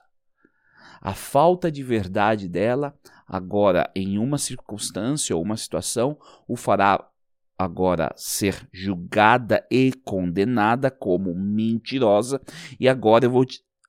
a 1.02 1.14
falta 1.14 1.72
de 1.72 1.84
verdade 1.84 2.48
dela, 2.48 2.98
agora 3.28 3.90
em 3.96 4.18
uma 4.18 4.38
circunstância 4.38 5.36
ou 5.36 5.42
uma 5.42 5.58
situação, 5.58 6.18
o 6.48 6.56
fará 6.56 7.10
agora 7.60 8.14
ser 8.16 8.66
julgada 8.72 9.68
e 9.70 9.92
condenada 10.06 10.90
como 10.90 11.36
mentirosa, 11.36 12.42
e 12.80 12.88
agora 12.88 13.26
eu 13.26 13.32
vou 13.32 13.46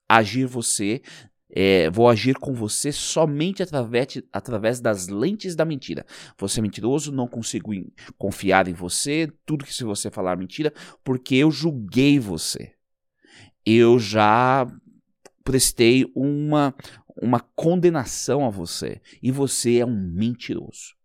agir 0.08 0.44
você, 0.44 1.00
é, 1.48 1.88
vou 1.88 2.08
agir 2.08 2.36
com 2.36 2.52
você 2.52 2.90
somente 2.90 3.62
através, 3.62 4.20
através 4.32 4.80
das 4.80 5.06
lentes 5.06 5.54
da 5.54 5.64
mentira. 5.64 6.04
Você 6.36 6.58
é 6.58 6.62
mentiroso, 6.62 7.12
não 7.12 7.28
consigo 7.28 7.72
confiar 8.18 8.66
em 8.66 8.72
você, 8.72 9.32
tudo 9.46 9.64
que 9.64 9.74
se 9.74 9.84
você 9.84 10.10
falar 10.10 10.36
mentira, 10.36 10.72
porque 11.04 11.36
eu 11.36 11.50
julguei 11.50 12.18
você. 12.18 12.72
Eu 13.64 14.00
já 14.00 14.66
prestei 15.44 16.10
uma, 16.14 16.74
uma 17.22 17.40
condenação 17.40 18.44
a 18.44 18.50
você 18.50 19.00
e 19.22 19.30
você 19.30 19.78
é 19.78 19.86
um 19.86 19.96
mentiroso. 19.96 20.99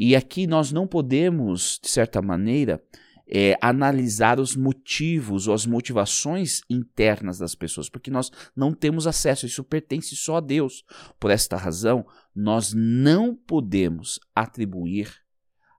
E 0.00 0.14
aqui 0.14 0.46
nós 0.46 0.70
não 0.70 0.86
podemos, 0.86 1.80
de 1.82 1.90
certa 1.90 2.22
maneira, 2.22 2.80
é, 3.26 3.58
analisar 3.60 4.38
os 4.38 4.54
motivos 4.54 5.48
ou 5.48 5.54
as 5.54 5.66
motivações 5.66 6.60
internas 6.70 7.36
das 7.36 7.56
pessoas, 7.56 7.88
porque 7.88 8.10
nós 8.10 8.30
não 8.54 8.72
temos 8.72 9.08
acesso, 9.08 9.44
isso 9.44 9.64
pertence 9.64 10.14
só 10.14 10.36
a 10.36 10.40
Deus. 10.40 10.84
Por 11.18 11.32
esta 11.32 11.56
razão, 11.56 12.06
nós 12.32 12.72
não 12.72 13.34
podemos 13.34 14.20
atribuir 14.32 15.12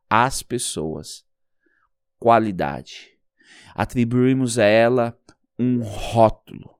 às 0.09 0.43
pessoas 0.43 1.23
qualidade. 2.19 3.17
Atribuímos 3.73 4.59
a 4.59 4.65
ela 4.65 5.17
um 5.57 5.81
rótulo 5.81 6.77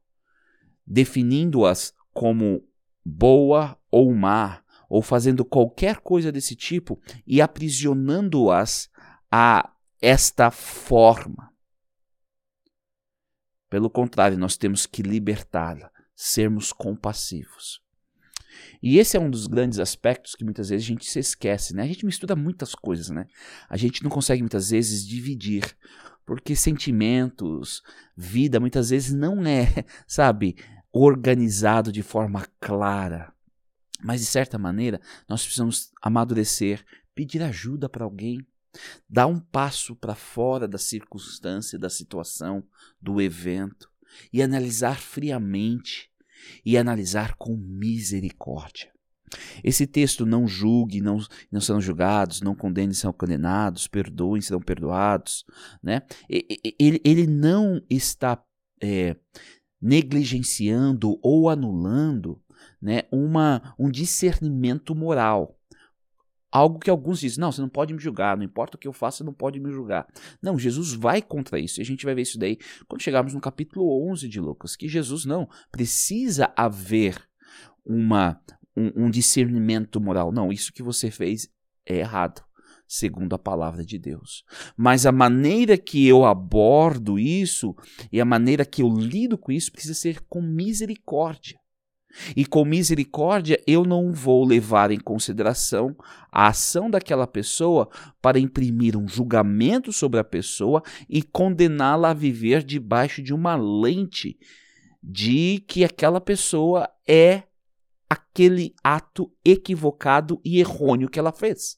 definindo-as 0.85 1.93
como 2.11 2.67
boa 3.05 3.77
ou 3.91 4.13
má, 4.13 4.61
ou 4.89 5.01
fazendo 5.01 5.45
qualquer 5.45 5.97
coisa 5.97 6.31
desse 6.31 6.55
tipo 6.55 6.99
e 7.25 7.39
aprisionando-as 7.39 8.89
a 9.31 9.71
esta 10.01 10.49
forma. 10.49 11.53
Pelo 13.69 13.89
contrário, 13.89 14.37
nós 14.37 14.57
temos 14.57 14.87
que 14.87 15.03
libertá-la, 15.03 15.91
sermos 16.15 16.73
compassivos. 16.73 17.81
E 18.81 18.97
esse 18.97 19.15
é 19.15 19.19
um 19.19 19.29
dos 19.29 19.45
grandes 19.45 19.77
aspectos 19.79 20.35
que 20.35 20.43
muitas 20.43 20.69
vezes 20.69 20.85
a 20.85 20.87
gente 20.87 21.05
se 21.05 21.19
esquece, 21.19 21.75
né? 21.75 21.83
A 21.83 21.87
gente 21.87 22.05
mistura 22.05 22.35
muitas 22.35 22.73
coisas, 22.73 23.09
né? 23.09 23.27
A 23.69 23.77
gente 23.77 24.03
não 24.03 24.09
consegue 24.09 24.41
muitas 24.41 24.71
vezes 24.71 25.05
dividir, 25.05 25.77
porque 26.25 26.55
sentimentos, 26.55 27.81
vida, 28.15 28.59
muitas 28.59 28.89
vezes 28.89 29.13
não 29.13 29.45
é, 29.45 29.85
sabe, 30.07 30.55
organizado 30.91 31.91
de 31.91 32.01
forma 32.01 32.45
clara. 32.59 33.33
Mas 34.03 34.21
de 34.21 34.27
certa 34.27 34.57
maneira, 34.57 35.01
nós 35.27 35.43
precisamos 35.43 35.91
amadurecer, 36.01 36.85
pedir 37.13 37.41
ajuda 37.41 37.89
para 37.89 38.03
alguém, 38.03 38.45
dar 39.09 39.27
um 39.27 39.39
passo 39.39 39.95
para 39.95 40.15
fora 40.15 40.67
da 40.67 40.77
circunstância, 40.77 41.77
da 41.77 41.89
situação, 41.89 42.63
do 43.01 43.21
evento 43.21 43.89
e 44.31 44.41
analisar 44.41 44.99
friamente 44.99 46.09
e 46.65 46.77
analisar 46.77 47.35
com 47.35 47.55
misericórdia. 47.55 48.91
Esse 49.63 49.85
texto 49.85 50.25
não 50.25 50.47
julgue, 50.47 51.01
não, 51.01 51.19
não 51.51 51.61
serão 51.61 51.79
julgados, 51.79 52.41
não 52.41 52.55
condenem, 52.55 52.93
serão 52.93 53.13
condenados, 53.13 53.87
perdoem, 53.87 54.41
serão 54.41 54.61
perdoados. 54.61 55.45
Né? 55.83 56.01
Ele, 56.29 56.99
ele 57.03 57.27
não 57.27 57.81
está 57.89 58.41
é, 58.81 59.15
negligenciando 59.81 61.19
ou 61.21 61.49
anulando 61.49 62.41
né, 62.81 63.03
uma, 63.11 63.73
um 63.77 63.89
discernimento 63.89 64.95
moral. 64.95 65.55
Algo 66.51 66.79
que 66.79 66.89
alguns 66.89 67.19
dizem, 67.19 67.39
não, 67.39 67.51
você 67.51 67.61
não 67.61 67.69
pode 67.69 67.93
me 67.93 67.99
julgar, 67.99 68.35
não 68.35 68.43
importa 68.43 68.75
o 68.75 68.79
que 68.79 68.87
eu 68.87 68.93
faça, 68.93 69.17
você 69.17 69.23
não 69.23 69.33
pode 69.33 69.59
me 69.59 69.71
julgar. 69.71 70.07
Não, 70.41 70.57
Jesus 70.57 70.93
vai 70.93 71.21
contra 71.21 71.59
isso, 71.59 71.79
e 71.79 71.83
a 71.83 71.85
gente 71.85 72.05
vai 72.05 72.15
ver 72.15 72.23
isso 72.23 72.39
daí 72.39 72.57
quando 72.87 73.03
chegarmos 73.03 73.35
no 73.35 73.41
capítulo 73.41 74.09
11 74.09 74.27
de 74.27 74.39
Lucas, 74.39 74.75
que 74.75 74.87
Jesus 74.87 75.25
não, 75.25 75.47
precisa 75.71 76.51
haver 76.55 77.21
uma, 77.85 78.41
um, 78.75 79.05
um 79.05 79.09
discernimento 79.11 80.01
moral. 80.01 80.31
Não, 80.31 80.51
isso 80.51 80.73
que 80.73 80.81
você 80.81 81.11
fez 81.11 81.47
é 81.85 81.97
errado, 81.97 82.43
segundo 82.87 83.33
a 83.35 83.39
palavra 83.39 83.85
de 83.85 83.99
Deus. 83.99 84.43
Mas 84.75 85.05
a 85.05 85.11
maneira 85.11 85.77
que 85.77 86.07
eu 86.07 86.25
abordo 86.25 87.19
isso 87.19 87.75
e 88.11 88.19
a 88.19 88.25
maneira 88.25 88.65
que 88.65 88.81
eu 88.81 88.89
lido 88.89 89.37
com 89.37 89.51
isso 89.51 89.71
precisa 89.71 89.93
ser 89.93 90.21
com 90.21 90.41
misericórdia. 90.41 91.58
E 92.35 92.45
com 92.45 92.65
misericórdia 92.65 93.61
eu 93.67 93.83
não 93.83 94.11
vou 94.11 94.43
levar 94.43 94.91
em 94.91 94.99
consideração 94.99 95.95
a 96.31 96.47
ação 96.47 96.89
daquela 96.89 97.27
pessoa 97.27 97.89
para 98.21 98.39
imprimir 98.39 98.97
um 98.97 99.07
julgamento 99.07 99.93
sobre 99.93 100.19
a 100.19 100.23
pessoa 100.23 100.81
e 101.07 101.21
condená-la 101.21 102.09
a 102.09 102.13
viver 102.13 102.63
debaixo 102.63 103.21
de 103.21 103.33
uma 103.33 103.55
lente 103.55 104.37
de 105.01 105.63
que 105.67 105.83
aquela 105.83 106.19
pessoa 106.19 106.89
é 107.07 107.43
aquele 108.09 108.73
ato 108.83 109.31
equivocado 109.45 110.41
e 110.43 110.59
errôneo 110.59 111.09
que 111.09 111.19
ela 111.19 111.31
fez. 111.31 111.77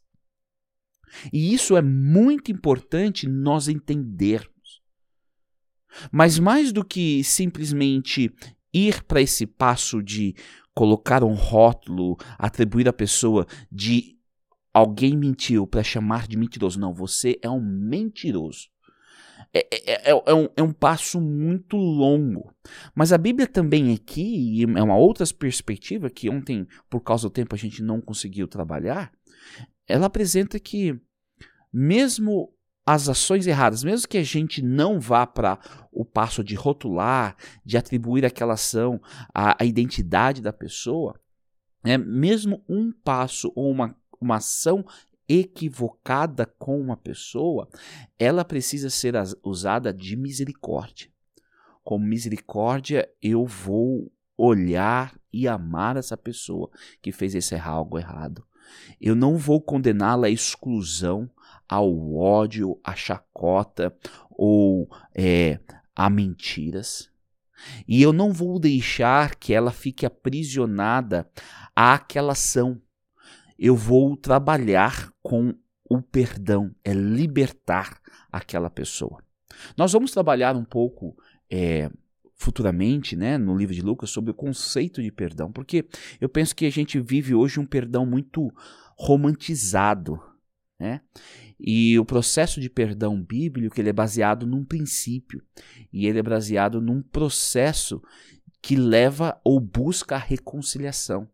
E 1.31 1.53
isso 1.53 1.75
é 1.75 1.81
muito 1.81 2.51
importante 2.51 3.27
nós 3.27 3.67
entendermos. 3.67 4.51
Mas 6.09 6.39
mais 6.39 6.71
do 6.71 6.85
que 6.85 7.21
simplesmente 7.21 8.33
ir 8.73 9.03
para 9.03 9.21
esse 9.21 9.45
passo 9.45 10.01
de 10.01 10.35
colocar 10.73 11.23
um 11.23 11.33
rótulo, 11.33 12.17
atribuir 12.37 12.87
a 12.87 12.93
pessoa 12.93 13.45
de 13.71 14.17
alguém 14.73 15.17
mentiu 15.17 15.67
para 15.67 15.83
chamar 15.83 16.27
de 16.27 16.37
mentiroso. 16.37 16.79
Não, 16.79 16.93
você 16.93 17.37
é 17.41 17.49
um 17.49 17.61
mentiroso. 17.61 18.69
É, 19.53 19.67
é, 19.71 20.11
é, 20.11 20.23
é, 20.25 20.33
um, 20.33 20.47
é 20.55 20.63
um 20.63 20.71
passo 20.71 21.19
muito 21.19 21.75
longo. 21.75 22.53
Mas 22.95 23.11
a 23.11 23.17
Bíblia 23.17 23.47
também 23.47 23.93
aqui, 23.93 24.63
é 24.63 24.81
uma 24.81 24.95
outra 24.95 25.25
perspectiva 25.37 26.09
que 26.09 26.29
ontem, 26.29 26.65
por 26.89 27.01
causa 27.01 27.27
do 27.27 27.31
tempo, 27.31 27.53
a 27.53 27.57
gente 27.57 27.83
não 27.83 27.99
conseguiu 27.99 28.47
trabalhar. 28.47 29.11
Ela 29.87 30.05
apresenta 30.05 30.59
que, 30.59 30.97
mesmo 31.73 32.53
as 32.85 33.07
ações 33.07 33.45
erradas, 33.45 33.83
mesmo 33.83 34.07
que 34.07 34.17
a 34.17 34.23
gente 34.23 34.61
não 34.61 34.99
vá 34.99 35.25
para 35.27 35.59
o 35.91 36.03
passo 36.03 36.43
de 36.43 36.55
rotular, 36.55 37.35
de 37.63 37.77
atribuir 37.77 38.25
aquela 38.25 38.53
ação 38.53 38.99
à, 39.33 39.61
à 39.61 39.65
identidade 39.65 40.41
da 40.41 40.51
pessoa, 40.51 41.19
né, 41.83 41.97
mesmo 41.97 42.63
um 42.67 42.91
passo 42.91 43.51
ou 43.55 43.71
uma, 43.71 43.95
uma 44.19 44.37
ação 44.37 44.85
equivocada 45.27 46.45
com 46.45 46.79
uma 46.79 46.97
pessoa, 46.97 47.69
ela 48.19 48.43
precisa 48.43 48.89
ser 48.89 49.13
usada 49.43 49.93
de 49.93 50.15
misericórdia. 50.15 51.09
Com 51.83 51.97
misericórdia, 51.97 53.09
eu 53.21 53.45
vou 53.45 54.11
olhar 54.37 55.17
e 55.31 55.47
amar 55.47 55.97
essa 55.97 56.17
pessoa 56.17 56.69
que 57.01 57.11
fez 57.11 57.33
esse 57.33 57.55
algo 57.55 57.97
errado. 57.97 58.45
Eu 58.99 59.15
não 59.15 59.37
vou 59.37 59.61
condená-la 59.61 60.27
à 60.27 60.29
exclusão, 60.29 61.29
ao 61.71 62.13
ódio, 62.13 62.79
à 62.83 62.95
chacota 62.95 63.95
ou 64.29 64.87
é, 65.15 65.59
a 65.95 66.09
mentiras. 66.09 67.09
E 67.87 68.01
eu 68.01 68.11
não 68.11 68.33
vou 68.33 68.59
deixar 68.59 69.35
que 69.35 69.53
ela 69.53 69.71
fique 69.71 70.05
aprisionada 70.05 71.29
àquela 71.75 72.33
ação 72.33 72.81
eu 73.61 73.75
vou 73.75 74.17
trabalhar 74.17 75.13
com 75.21 75.53
o 75.87 76.01
perdão, 76.01 76.73
é 76.83 76.91
libertar 76.93 78.01
aquela 78.31 78.71
pessoa. 78.71 79.23
Nós 79.77 79.93
vamos 79.93 80.09
trabalhar 80.09 80.55
um 80.55 80.65
pouco 80.65 81.15
é, 81.47 81.91
futuramente, 82.33 83.15
né, 83.15 83.37
no 83.37 83.55
livro 83.55 83.75
de 83.75 83.83
Lucas, 83.83 84.09
sobre 84.09 84.31
o 84.31 84.33
conceito 84.33 84.99
de 84.99 85.11
perdão, 85.11 85.51
porque 85.51 85.85
eu 86.19 86.27
penso 86.27 86.55
que 86.55 86.65
a 86.65 86.71
gente 86.71 86.99
vive 86.99 87.35
hoje 87.35 87.59
um 87.59 87.65
perdão 87.65 88.03
muito 88.03 88.51
romantizado, 88.97 90.19
né? 90.79 91.01
E 91.63 91.99
o 91.99 92.05
processo 92.05 92.59
de 92.59 92.69
perdão 92.69 93.21
bíblico 93.21 93.79
ele 93.79 93.89
é 93.89 93.93
baseado 93.93 94.47
num 94.47 94.65
princípio 94.65 95.43
e 95.93 96.07
ele 96.07 96.17
é 96.17 96.23
baseado 96.23 96.81
num 96.81 97.03
processo 97.03 98.01
que 98.61 98.75
leva 98.75 99.39
ou 99.43 99.59
busca 99.59 100.15
a 100.15 100.19
reconciliação. 100.19 101.29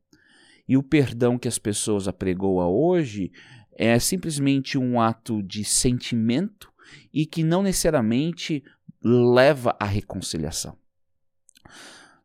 E 0.68 0.76
o 0.76 0.84
perdão 0.84 1.38
que 1.38 1.48
as 1.48 1.58
pessoas 1.58 2.10
apregoam 2.10 2.70
hoje 2.70 3.32
é 3.72 3.98
simplesmente 4.00 4.78
um 4.78 5.00
ato 5.00 5.42
de 5.42 5.63
sentimento 5.63 6.70
e 7.13 7.26
que 7.26 7.44
não 7.44 7.63
necessariamente 7.63 8.63
leva 9.02 9.78
à 9.80 9.86
reconciliação. 9.86 10.78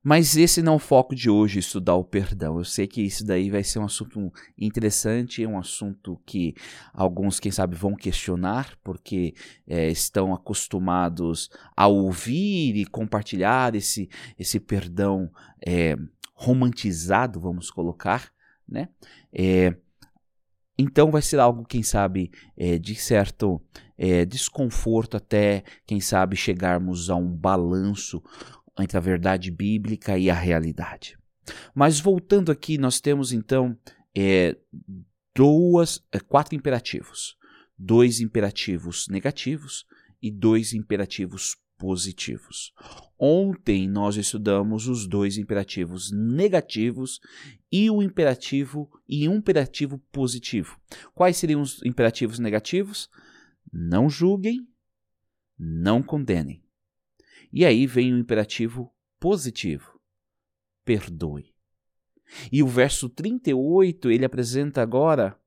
Mas 0.03 0.37
esse 0.37 0.61
não 0.63 0.73
é 0.73 0.77
o 0.77 0.81
foco 0.81 1.15
de 1.15 1.31
hoje, 1.31 1.61
estudar 1.61 1.95
o 1.95 2.05
perdão. 2.05 2.59
Eu 2.59 2.65
sei 2.65 2.89
que 2.89 3.01
isso 3.01 3.25
daí 3.25 3.51
vai 3.51 3.63
ser 3.63 3.79
um 3.79 3.85
assunto 3.85 4.33
interessante, 4.59 5.47
um 5.47 5.57
assunto 5.57 6.21
que 6.27 6.55
alguns, 6.93 7.39
quem 7.39 7.53
sabe, 7.53 7.77
vão 7.77 7.95
questionar, 7.95 8.77
porque 8.83 9.35
é, 9.67 9.89
estão 9.89 10.35
acostumados 10.35 11.49
a 11.77 11.87
ouvir 11.87 12.77
e 12.77 12.85
compartilhar 12.85 13.77
esse, 13.77 14.09
esse 14.37 14.59
perdão 14.59 15.31
é, 15.65 15.97
romantizado, 16.35 17.39
vamos 17.39 17.71
colocar, 17.71 18.33
né? 18.69 18.89
É, 19.33 19.77
então 20.77 21.13
vai 21.13 21.23
ser 21.23 21.39
algo, 21.39 21.65
quem 21.65 21.83
sabe, 21.83 22.33
é, 22.57 22.77
de 22.77 22.97
certo 22.97 23.63
é, 23.97 24.25
desconforto 24.25 25.17
até, 25.17 25.63
quem 25.87 26.01
sabe, 26.01 26.35
chegarmos 26.35 27.09
a 27.09 27.15
um 27.15 27.31
balanço 27.31 28.21
entre 28.79 28.97
a 28.97 29.01
verdade 29.01 29.51
bíblica 29.51 30.19
e 30.19 30.31
a 30.31 30.35
realidade. 30.35 31.19
Mas 31.75 32.01
voltando 32.01 32.53
aqui, 32.53 32.79
nós 32.79 33.01
temos 33.01 33.33
então 33.33 33.77
é, 34.17 34.57
duas, 35.35 36.05
é, 36.13 36.21
quatro 36.21 36.55
imperativos, 36.55 37.37
dois 37.77 38.21
imperativos 38.21 39.09
negativos 39.09 39.85
e 40.21 40.31
dois 40.31 40.73
imperativos 40.73 41.57
positivos. 41.77 42.73
Ontem 43.19 43.89
nós 43.89 44.17
estudamos 44.17 44.87
os 44.87 45.07
dois 45.09 45.37
imperativos 45.37 46.13
negativos 46.13 47.21
e 47.73 47.91
o 47.91 48.01
imperativo 48.01 48.89
e 49.09 49.29
um 49.29 49.37
imperativo 49.37 49.99
positivo. 50.13 50.79
Quais 51.13 51.37
seriam 51.37 51.61
os 51.61 51.85
imperativos 51.85 52.39
negativos? 52.39 53.11
Não 53.73 54.09
julguem, 54.09 54.65
não 55.59 56.03
condenem. 56.03 56.62
E 57.53 57.67
aí 57.67 57.87
vem 57.87 58.15
o 58.15 58.19
imperativo 58.19 58.93
positivo: 59.21 60.01
perdoe. 60.85 61.53
E 62.51 62.63
o 62.63 62.67
verso 62.67 63.09
38, 63.09 64.11
ele 64.11 64.25
apresenta 64.25 64.81
agora 64.81 65.39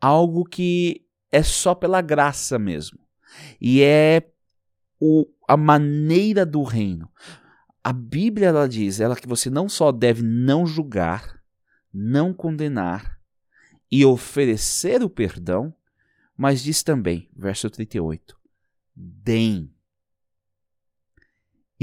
algo 0.00 0.44
que 0.44 1.06
é 1.30 1.42
só 1.42 1.74
pela 1.74 2.00
graça 2.00 2.58
mesmo. 2.58 2.98
E 3.60 3.82
é 3.82 4.30
o, 4.98 5.26
a 5.46 5.56
maneira 5.56 6.46
do 6.46 6.62
reino. 6.62 7.10
A 7.84 7.92
Bíblia 7.92 8.48
ela 8.48 8.68
diz 8.68 9.00
ela 9.00 9.16
que 9.16 9.26
você 9.26 9.50
não 9.50 9.68
só 9.68 9.92
deve 9.92 10.22
não 10.22 10.66
julgar, 10.66 11.42
não 11.92 12.32
condenar 12.32 13.20
e 13.90 14.04
oferecer 14.04 15.02
o 15.02 15.10
perdão, 15.10 15.74
mas 16.36 16.62
diz 16.62 16.82
também, 16.82 17.28
verso 17.36 17.68
38, 17.68 18.38
deem 18.94 19.74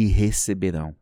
e 0.01 0.05
receberão. 0.05 0.95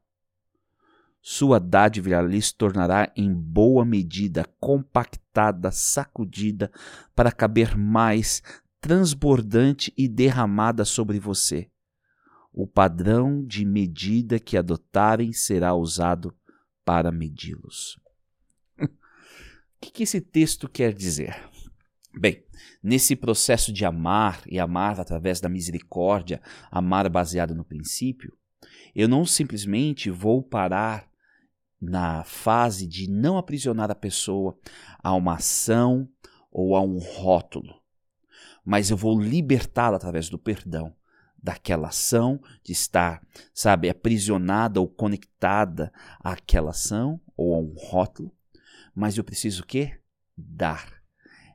Sua 1.21 1.59
dádiva 1.59 2.21
lhes 2.21 2.51
tornará 2.51 3.11
em 3.15 3.33
boa 3.33 3.83
medida, 3.83 4.45
compactada, 4.59 5.71
sacudida, 5.71 6.71
para 7.15 7.31
caber 7.31 7.75
mais, 7.75 8.41
transbordante 8.79 9.93
e 9.97 10.07
derramada 10.07 10.85
sobre 10.85 11.19
você 11.19 11.69
o 12.59 12.65
padrão 12.65 13.45
de 13.45 13.63
medida 13.63 14.39
que 14.39 14.57
adotarem 14.57 15.31
será 15.31 15.75
usado 15.75 16.35
para 16.83 17.11
medi-los. 17.11 17.99
o 18.79 18.87
que, 19.79 19.91
que 19.91 20.01
esse 20.01 20.19
texto 20.19 20.67
quer 20.67 20.91
dizer? 20.91 21.39
Bem, 22.19 22.43
nesse 22.81 23.15
processo 23.15 23.71
de 23.71 23.85
amar 23.85 24.41
e 24.47 24.59
amar 24.59 24.99
através 24.99 25.39
da 25.39 25.47
misericórdia, 25.47 26.41
amar 26.71 27.07
baseado 27.09 27.53
no 27.53 27.63
princípio, 27.63 28.35
eu 28.97 29.07
não 29.07 29.27
simplesmente 29.27 30.09
vou 30.09 30.41
parar 30.41 31.07
na 31.79 32.23
fase 32.23 32.87
de 32.87 33.07
não 33.07 33.37
aprisionar 33.37 33.91
a 33.91 33.95
pessoa 33.95 34.57
a 35.03 35.13
uma 35.13 35.35
ação 35.35 36.09
ou 36.51 36.75
a 36.75 36.81
um 36.81 36.97
rótulo, 36.97 37.79
mas 38.65 38.89
eu 38.89 38.97
vou 38.97 39.21
libertá-la 39.21 39.97
através 39.97 40.29
do 40.29 40.39
perdão 40.39 40.95
daquela 41.37 41.89
ação, 41.89 42.41
de 42.63 42.71
estar, 42.71 43.21
sabe, 43.53 43.87
aprisionada 43.87 44.81
ou 44.81 44.87
conectada 44.87 45.93
àquela 46.19 46.71
ação 46.71 47.21
ou 47.37 47.53
a 47.53 47.59
um 47.59 47.75
rótulo, 47.77 48.35
mas 48.95 49.15
eu 49.15 49.23
preciso 49.23 49.61
o 49.61 49.65
quê? 49.67 49.99
Dar. 50.35 50.91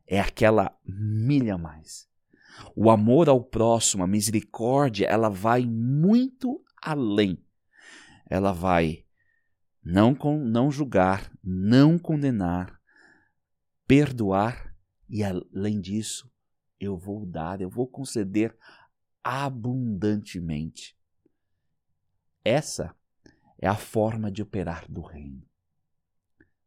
É 0.06 0.20
aquela 0.20 0.72
milha 0.86 1.56
a 1.56 1.58
mais. 1.58 2.06
O 2.76 2.88
amor 2.88 3.28
ao 3.28 3.42
próximo, 3.42 4.04
a 4.04 4.06
misericórdia, 4.06 5.06
ela 5.06 5.28
vai 5.28 5.66
muito 5.66 6.62
além. 6.82 7.38
Ela 8.28 8.52
vai 8.52 9.06
não, 9.84 10.14
com, 10.14 10.38
não 10.38 10.70
julgar, 10.70 11.32
não 11.42 11.98
condenar, 11.98 12.80
perdoar 13.86 14.76
e, 15.08 15.22
além 15.22 15.80
disso, 15.80 16.30
eu 16.80 16.96
vou 16.96 17.24
dar, 17.26 17.60
eu 17.60 17.70
vou 17.70 17.86
conceder 17.86 18.56
abundantemente. 19.22 20.96
Essa 22.44 22.94
é 23.58 23.68
a 23.68 23.76
forma 23.76 24.32
de 24.32 24.42
operar 24.42 24.90
do 24.90 25.00
reino. 25.00 25.46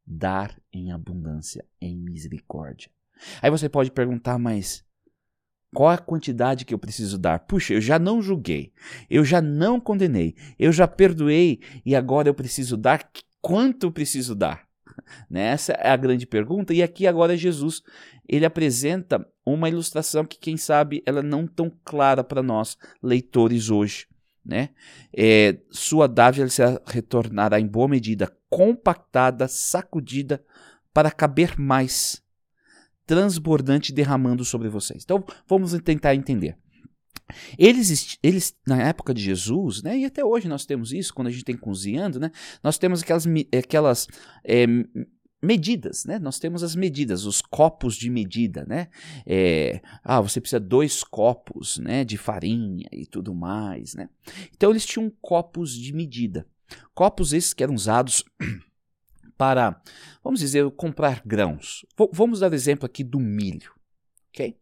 Dar 0.06 0.62
em 0.72 0.92
abundância, 0.92 1.68
em 1.82 1.98
misericórdia. 1.98 2.92
Aí 3.42 3.50
você 3.50 3.68
pode 3.68 3.92
perguntar, 3.92 4.38
mas 4.38 4.86
qual 5.76 5.90
a 5.90 5.98
quantidade 5.98 6.64
que 6.64 6.74
eu 6.74 6.80
preciso 6.80 7.18
dar? 7.18 7.40
Puxa, 7.40 7.74
eu 7.74 7.82
já 7.82 8.00
não 8.00 8.22
julguei, 8.22 8.72
eu 9.10 9.26
já 9.26 9.42
não 9.42 9.78
condenei, 9.78 10.34
eu 10.58 10.72
já 10.72 10.88
perdoei 10.88 11.60
e 11.86 11.94
agora 11.94 12.30
eu 12.30 12.34
preciso 12.34 12.78
dar? 12.78 13.12
Quanto 13.42 13.88
eu 13.88 13.92
preciso 13.92 14.34
dar? 14.34 14.66
Né? 15.30 15.48
Essa 15.48 15.74
é 15.74 15.90
a 15.90 15.98
grande 15.98 16.26
pergunta. 16.26 16.74
E 16.74 16.82
aqui 16.82 17.06
agora 17.06 17.36
Jesus 17.36 17.84
ele 18.28 18.46
apresenta 18.46 19.28
uma 19.46 19.68
ilustração 19.68 20.24
que, 20.24 20.40
quem 20.40 20.56
sabe, 20.56 21.04
ela 21.06 21.22
não 21.22 21.46
tão 21.46 21.70
clara 21.84 22.24
para 22.24 22.42
nós, 22.42 22.78
leitores, 23.04 23.70
hoje. 23.70 24.08
Né? 24.44 24.70
É, 25.14 25.58
sua 25.70 26.08
dádiva 26.08 26.48
será 26.48 26.80
retornará 26.86 27.60
em 27.60 27.68
boa 27.68 27.90
medida, 27.90 28.34
compactada, 28.50 29.50
sacudida, 29.50 30.42
para 30.94 31.12
caber 31.12 31.60
mais, 31.60 32.24
transbordante, 33.06 33.94
derramando 33.94 34.44
sobre 34.44 34.70
vocês. 34.70 35.04
Então, 35.04 35.24
vamos 35.48 35.74
tentar 35.82 36.16
entender. 36.16 36.58
Eles, 37.58 38.18
eles, 38.22 38.56
na 38.68 38.82
época 38.82 39.14
de 39.14 39.22
Jesus, 39.22 39.82
né, 39.82 39.98
e 39.98 40.06
até 40.06 40.24
hoje 40.24 40.48
nós 40.48 40.66
temos 40.66 40.94
isso, 40.94 41.14
quando 41.14 41.28
a 41.28 41.32
gente 41.32 41.44
tem 41.44 41.58
cozinhando, 41.58 42.20
né, 42.20 42.32
nós 42.64 42.78
temos 42.78 43.02
aquelas, 43.02 43.26
aquelas 43.58 44.08
é, 44.44 44.68
medidas, 45.46 46.06
né? 46.06 46.18
Nós 46.20 46.40
temos 46.40 46.64
as 46.64 46.76
medidas, 46.76 47.26
os 47.26 47.42
copos 47.42 47.96
de 47.96 48.10
medida, 48.10 48.66
né? 48.68 48.88
É, 49.26 49.82
ah, 50.04 50.20
você 50.20 50.42
precisa 50.42 50.60
dois 50.60 51.04
copos, 51.04 51.78
né, 51.78 52.04
de 52.04 52.18
farinha 52.18 52.88
e 52.92 53.06
tudo 53.06 53.34
mais, 53.34 53.94
né? 53.94 54.10
Então 54.54 54.72
eles 54.72 54.86
tinham 54.86 55.12
copos 55.22 55.78
de 55.78 55.94
medida, 55.94 56.46
copos 56.94 57.32
esses 57.32 57.54
que 57.54 57.64
eram 57.64 57.76
usados 57.76 58.24
para, 59.38 59.82
vamos 60.24 60.40
dizer, 60.40 60.70
comprar 60.72 61.22
grãos. 61.26 61.86
V 61.98 62.10
vamos 62.12 62.40
dar 62.40 62.54
exemplo 62.54 62.86
aqui 62.86 63.04
do 63.04 63.20
milho, 63.20 63.72
ok? 64.30 64.58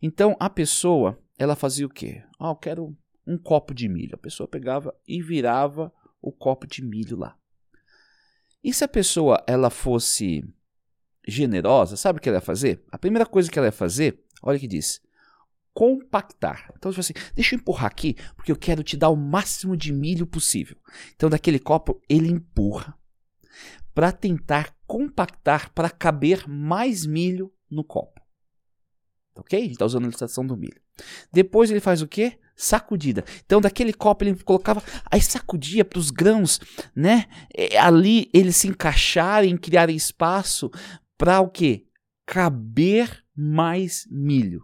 Então 0.00 0.36
a 0.38 0.48
pessoa, 0.48 1.18
ela 1.38 1.56
fazia 1.56 1.86
o 1.86 1.90
quê? 1.90 2.22
Ah, 2.38 2.48
eu 2.48 2.56
quero 2.56 2.96
um 3.26 3.36
copo 3.36 3.74
de 3.74 3.88
milho. 3.88 4.14
A 4.14 4.18
pessoa 4.18 4.48
pegava 4.48 4.94
e 5.06 5.20
virava 5.20 5.92
o 6.22 6.30
copo 6.30 6.66
de 6.66 6.82
milho 6.82 7.16
lá. 7.16 7.36
E 8.62 8.72
se 8.72 8.84
a 8.84 8.88
pessoa 8.88 9.42
ela 9.46 9.70
fosse 9.70 10.42
generosa, 11.26 11.96
sabe 11.96 12.18
o 12.18 12.22
que 12.22 12.28
ela 12.28 12.38
ia 12.38 12.42
fazer? 12.42 12.84
A 12.90 12.98
primeira 12.98 13.26
coisa 13.26 13.50
que 13.50 13.58
ela 13.58 13.68
ia 13.68 13.72
fazer, 13.72 14.22
olha 14.42 14.56
o 14.56 14.60
que 14.60 14.68
diz, 14.68 15.00
compactar. 15.74 16.72
Então, 16.76 16.90
assim, 16.96 17.12
deixa 17.34 17.54
eu 17.54 17.58
empurrar 17.58 17.86
aqui, 17.86 18.16
porque 18.34 18.50
eu 18.50 18.56
quero 18.56 18.82
te 18.82 18.96
dar 18.96 19.10
o 19.10 19.16
máximo 19.16 19.76
de 19.76 19.92
milho 19.92 20.26
possível. 20.26 20.76
Então, 21.14 21.28
daquele 21.28 21.58
copo, 21.58 22.00
ele 22.08 22.28
empurra 22.28 22.96
para 23.96 24.12
tentar 24.12 24.76
compactar, 24.86 25.72
para 25.72 25.88
caber 25.88 26.46
mais 26.46 27.06
milho 27.06 27.50
no 27.70 27.82
copo. 27.82 28.20
Ok? 29.34 29.58
A 29.58 29.62
gente 29.62 29.72
está 29.72 29.86
usando 29.86 30.02
a 30.02 30.08
ilustração 30.08 30.46
do 30.46 30.54
milho. 30.54 30.78
Depois 31.32 31.70
ele 31.70 31.80
faz 31.80 32.02
o 32.02 32.06
quê? 32.06 32.38
Sacudida. 32.54 33.24
Então, 33.46 33.58
daquele 33.58 33.94
copo 33.94 34.22
ele 34.22 34.34
colocava, 34.44 34.82
aí 35.10 35.22
sacudia 35.22 35.82
para 35.82 35.98
os 35.98 36.10
grãos, 36.10 36.60
né? 36.94 37.24
Ali 37.80 38.28
eles 38.34 38.56
se 38.56 38.68
encaixarem, 38.68 39.56
criarem 39.56 39.96
espaço 39.96 40.70
para 41.16 41.40
o 41.40 41.48
quê? 41.48 41.86
Caber 42.26 43.24
mais 43.34 44.06
milho. 44.10 44.62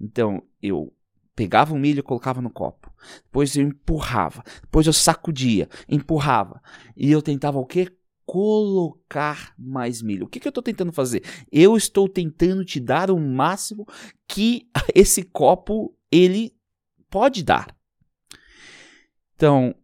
Então, 0.00 0.42
eu 0.62 0.96
pegava 1.36 1.74
o 1.74 1.78
milho 1.78 1.98
e 1.98 2.02
colocava 2.02 2.40
no 2.40 2.48
copo. 2.48 2.90
Depois 3.24 3.54
eu 3.54 3.64
empurrava. 3.64 4.42
Depois 4.62 4.86
eu 4.86 4.94
sacudia, 4.94 5.68
empurrava. 5.86 6.62
E 6.96 7.12
eu 7.12 7.20
tentava 7.20 7.58
o 7.58 7.66
quê? 7.66 7.94
Colocar 8.32 9.52
mais 9.58 10.00
milho. 10.00 10.24
O 10.24 10.26
que, 10.26 10.40
que 10.40 10.48
eu 10.48 10.50
estou 10.50 10.62
tentando 10.62 10.90
fazer? 10.90 11.22
Eu 11.52 11.76
estou 11.76 12.08
tentando 12.08 12.64
te 12.64 12.80
dar 12.80 13.10
o 13.10 13.20
máximo 13.20 13.86
que 14.26 14.70
esse 14.94 15.22
copo 15.22 15.94
ele 16.10 16.56
pode 17.10 17.42
dar. 17.42 17.76
Então, 19.36 19.74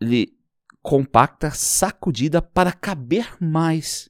ele 0.00 0.34
compacta, 0.80 1.50
sacudida 1.50 2.40
para 2.40 2.72
caber 2.72 3.36
mais. 3.38 4.08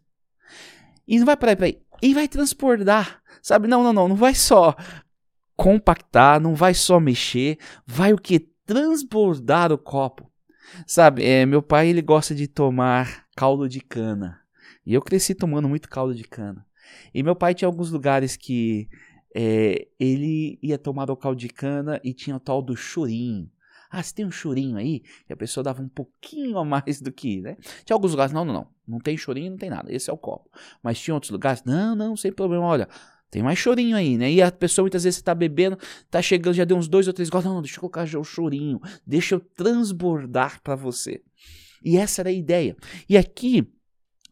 E 1.05 1.19
não 1.19 1.27
vai 1.27 1.37
para 1.37 1.57
aí, 1.65 1.83
E 2.01 2.15
vai 2.15 2.29
transportar. 2.29 3.21
Sabe? 3.43 3.67
Não, 3.67 3.83
não, 3.83 3.93
não. 3.93 4.07
Não 4.07 4.15
vai 4.15 4.37
só 4.37 4.77
compactar, 5.57 6.41
não 6.41 6.55
vai 6.55 6.75
só 6.75 7.01
mexer. 7.01 7.59
Vai 7.85 8.13
o 8.13 8.19
que? 8.19 8.39
Transbordar 8.65 9.73
o 9.73 9.79
copo. 9.79 10.31
Sabe? 10.87 11.25
É, 11.25 11.45
meu 11.45 11.61
pai 11.61 11.89
ele 11.89 12.03
gosta 12.03 12.37
de 12.37 12.47
tomar 12.47 13.27
caldo 13.39 13.69
de 13.69 13.81
cana. 13.81 14.41
E 14.85 14.93
eu 14.93 15.01
cresci 15.01 15.33
tomando 15.33 15.69
muito 15.69 15.89
caldo 15.89 16.13
de 16.13 16.25
cana. 16.25 16.67
E 17.15 17.23
meu 17.23 17.37
pai 17.37 17.55
tinha 17.55 17.69
alguns 17.69 17.89
lugares 17.89 18.37
que 18.37 18.89
é, 19.33 19.87
ele 19.97 20.59
ia 20.61 20.77
tomar 20.77 21.09
o 21.09 21.17
caldo 21.17 21.39
de 21.39 21.49
cana 21.49 22.01
e 22.03 22.13
tinha 22.13 22.35
o 22.35 22.41
tal 22.41 22.61
do 22.61 22.75
chorinho. 22.75 23.49
Ah, 23.89 24.03
você 24.03 24.13
tem 24.13 24.27
um 24.27 24.31
chorinho 24.33 24.77
aí? 24.77 25.05
E 25.31 25.33
a 25.33 25.37
pessoa 25.37 25.63
dava 25.63 25.81
um 25.81 25.89
pouquinho 25.89 26.59
a 26.59 26.65
mais 26.65 27.01
do 27.01 27.13
que, 27.13 27.41
né? 27.41 27.57
Tinha 27.85 27.95
alguns 27.95 28.11
lugares, 28.11 28.33
não, 28.33 28.45
não, 28.45 28.53
não. 28.53 28.69
Não 28.89 28.99
tem 28.99 29.17
chorinho, 29.17 29.53
não 29.53 29.57
tem 29.57 29.71
nada. 29.71 29.95
Esse 29.95 30.11
é 30.11 30.13
o 30.13 30.19
copo. 30.19 30.51
Mas 30.83 30.99
tinha 31.01 31.15
outros 31.15 31.31
lugares, 31.31 31.63
não, 31.63 31.95
não, 31.95 32.17
sem 32.17 32.33
problema. 32.33 32.65
Olha, 32.65 32.89
tem 33.31 33.41
mais 33.41 33.57
chorinho 33.57 33.97
aí, 33.97 34.19
né? 34.19 34.33
E 34.33 34.43
a 34.43 34.51
pessoa 34.51 34.83
muitas 34.83 35.05
vezes 35.05 35.19
está 35.19 35.33
bebendo, 35.33 35.79
tá 36.11 36.21
chegando, 36.21 36.55
já 36.55 36.65
deu 36.65 36.77
uns 36.77 36.89
dois 36.89 37.07
ou 37.07 37.13
três 37.13 37.31
gols. 37.31 37.45
Não, 37.45 37.55
não, 37.55 37.63
deixa 37.63 37.77
eu 37.77 37.81
colocar 37.83 38.03
o 38.03 38.25
chorinho. 38.25 38.81
Deixa 39.07 39.37
eu 39.37 39.41
transbordar 39.41 40.61
para 40.61 40.75
você. 40.75 41.23
E 41.85 41.97
essa 41.97 42.23
era 42.23 42.31
a 42.31 42.33
ideia. 42.33 42.77
E 43.09 43.17
aqui 43.17 43.67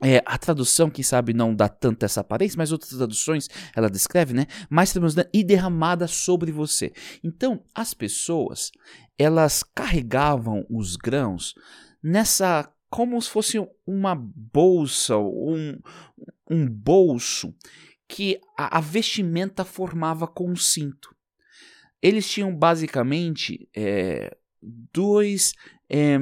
é, 0.03 0.23
a 0.27 0.37
tradução, 0.37 0.91
quem 0.91 1.03
sabe, 1.03 1.33
não 1.33 1.55
dá 1.55 1.69
tanto 1.69 2.05
essa 2.05 2.21
aparência, 2.21 2.59
mas 2.59 2.71
outras 2.71 2.91
traduções 2.91 3.49
ela 3.75 3.89
descreve, 3.89 4.35
né? 4.35 4.47
Mais 4.69 4.95
e 5.33 5.43
derramada 5.43 6.07
sobre 6.07 6.53
você. 6.53 6.93
Então, 7.25 7.65
as 7.75 7.95
pessoas, 7.95 8.71
elas 9.19 9.63
carregavam 9.63 10.67
os 10.69 10.97
grãos 10.97 11.55
nessa. 12.03 12.71
como 12.91 13.21
se 13.21 13.31
fosse 13.31 13.59
uma 13.87 14.15
bolsa, 14.15 15.17
um, 15.17 15.79
um 16.51 16.69
bolso 16.69 17.55
que 18.07 18.39
a, 18.57 18.79
a 18.79 18.81
vestimenta 18.81 19.65
formava 19.65 20.27
com 20.27 20.51
um 20.51 20.57
cinto. 20.57 21.15
Eles 22.03 22.29
tinham 22.29 22.55
basicamente 22.55 23.67
é, 23.75 24.37
dois. 24.93 25.55
É, 25.89 26.19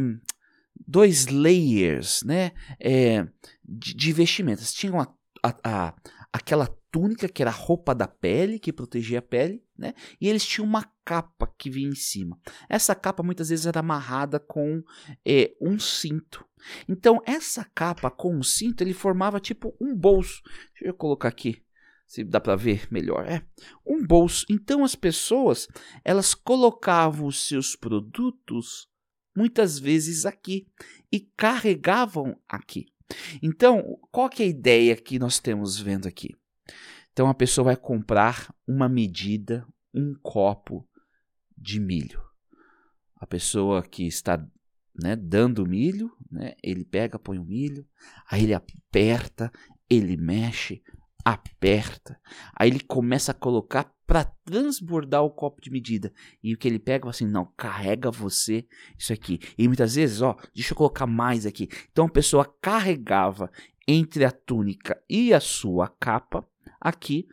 dois 0.87 1.27
layers 1.27 2.23
né, 2.23 2.53
é, 2.81 3.27
de, 3.65 3.95
de, 3.95 4.13
vestimentas. 4.13 4.73
Tinham 4.73 5.01
a, 5.01 5.15
a, 5.43 5.55
a, 5.65 5.95
aquela 6.33 6.67
túnica 6.91 7.29
que 7.29 7.43
era 7.43 7.51
a 7.51 7.55
roupa 7.55 7.95
da 7.95 8.07
pele, 8.07 8.59
que 8.59 8.73
protegia 8.73 9.19
a 9.19 9.23
pele, 9.23 9.63
né, 9.77 9.95
e 10.21 10.29
eles 10.29 10.47
tinham 10.47 10.67
uma 10.67 10.85
capa 11.05 11.53
que 11.59 11.71
vinha 11.71 11.89
em 11.89 11.95
cima. 11.95 12.39
Essa 12.69 12.95
capa 12.95 13.23
muitas 13.23 13.49
vezes 13.49 13.67
era 13.67 13.81
amarrada 13.81 14.39
com 14.39 14.83
é, 15.27 15.53
um 15.61 15.79
cinto. 15.79 16.45
Então, 16.89 17.21
essa 17.27 17.65
capa 17.75 18.11
com 18.11 18.39
o 18.39 18.45
cinto 18.45 18.83
ele 18.83 18.95
formava 18.95 19.41
tipo 19.41 19.77
um 19.81 19.95
bolso. 19.95 20.41
Deixa 20.73 20.87
eu 20.87 20.95
colocar 20.95 21.29
aqui 21.29 21.65
se 22.07 22.23
dá 22.23 22.39
para 22.39 22.55
ver 22.55 22.87
melhor, 22.91 23.27
é 23.27 23.43
um 23.85 24.05
bolso. 24.07 24.47
Então 24.49 24.85
as 24.85 24.95
pessoas 24.95 25.67
elas 26.05 26.35
colocavam 26.35 27.27
os 27.27 27.49
seus 27.49 27.75
produtos 27.75 28.89
muitas 29.37 29.79
vezes 29.79 30.25
aqui 30.27 30.66
e 31.11 31.20
carregavam 31.20 32.37
aqui. 32.49 32.87
Então, 33.42 33.99
qual 34.11 34.29
que 34.29 34.42
é 34.42 34.47
a 34.47 34.49
ideia 34.49 34.97
que 34.97 35.18
nós 35.18 35.38
temos 35.38 35.79
vendo 35.79 36.09
aqui? 36.09 36.35
Então 37.12 37.29
a 37.29 37.35
pessoa 37.35 37.66
vai 37.66 37.77
comprar 37.77 38.53
uma 38.66 38.88
medida, 38.88 39.66
um 39.94 40.14
copo 40.20 40.87
de 41.57 41.79
milho. 41.79 42.20
A 43.16 43.27
pessoa 43.27 43.83
que 43.83 44.05
está 44.07 44.44
né, 45.01 45.14
dando 45.14 45.66
milho, 45.66 46.11
né, 46.31 46.55
ele 46.62 46.85
pega, 46.85 47.18
põe 47.18 47.38
o 47.38 47.44
milho, 47.44 47.87
aí 48.29 48.42
ele 48.42 48.55
aperta, 48.55 49.51
ele 49.88 50.16
mexe, 50.16 50.83
aperta, 51.25 52.21
aí 52.55 52.69
ele 52.69 52.81
começa 52.81 53.33
a 53.33 53.35
colocar 53.35 53.93
para 54.07 54.25
transbordar 54.25 55.23
o 55.23 55.31
copo 55.31 55.63
de 55.63 55.71
medida. 55.71 56.13
E 56.43 56.53
o 56.53 56.59
que 56.59 56.69
ele 56.69 56.79
pega, 56.79 57.09
assim, 57.09 57.27
não, 57.27 57.51
carrega 57.57 58.11
você 58.11 58.67
isso 58.99 59.13
aqui. 59.13 59.41
E 59.57 59.67
muitas 59.67 59.95
vezes, 59.95 60.21
ó, 60.21 60.37
deixa 60.55 60.73
eu 60.73 60.77
colocar 60.77 61.07
mais 61.07 61.47
aqui. 61.47 61.69
Então 61.91 62.07
a 62.07 62.11
pessoa 62.11 62.45
carregava 62.61 63.51
entre 63.89 64.25
a 64.25 64.31
túnica 64.31 65.03
e 65.09 65.33
a 65.33 65.41
sua 65.41 65.89
capa 65.89 66.47
aqui 66.81 67.27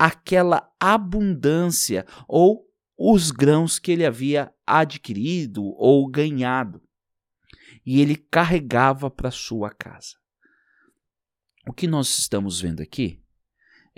aquela 0.00 0.72
abundância 0.80 2.06
ou 2.26 2.66
os 2.96 3.30
grãos 3.30 3.78
que 3.78 3.92
ele 3.92 4.06
havia 4.06 4.50
adquirido 4.66 5.62
ou 5.76 6.08
ganhado. 6.08 6.82
E 7.84 8.00
ele 8.00 8.16
carregava 8.16 9.10
para 9.10 9.30
sua 9.30 9.68
casa. 9.68 10.16
O 11.68 11.72
que 11.74 11.86
nós 11.86 12.18
estamos 12.18 12.62
vendo 12.62 12.80
aqui 12.80 13.22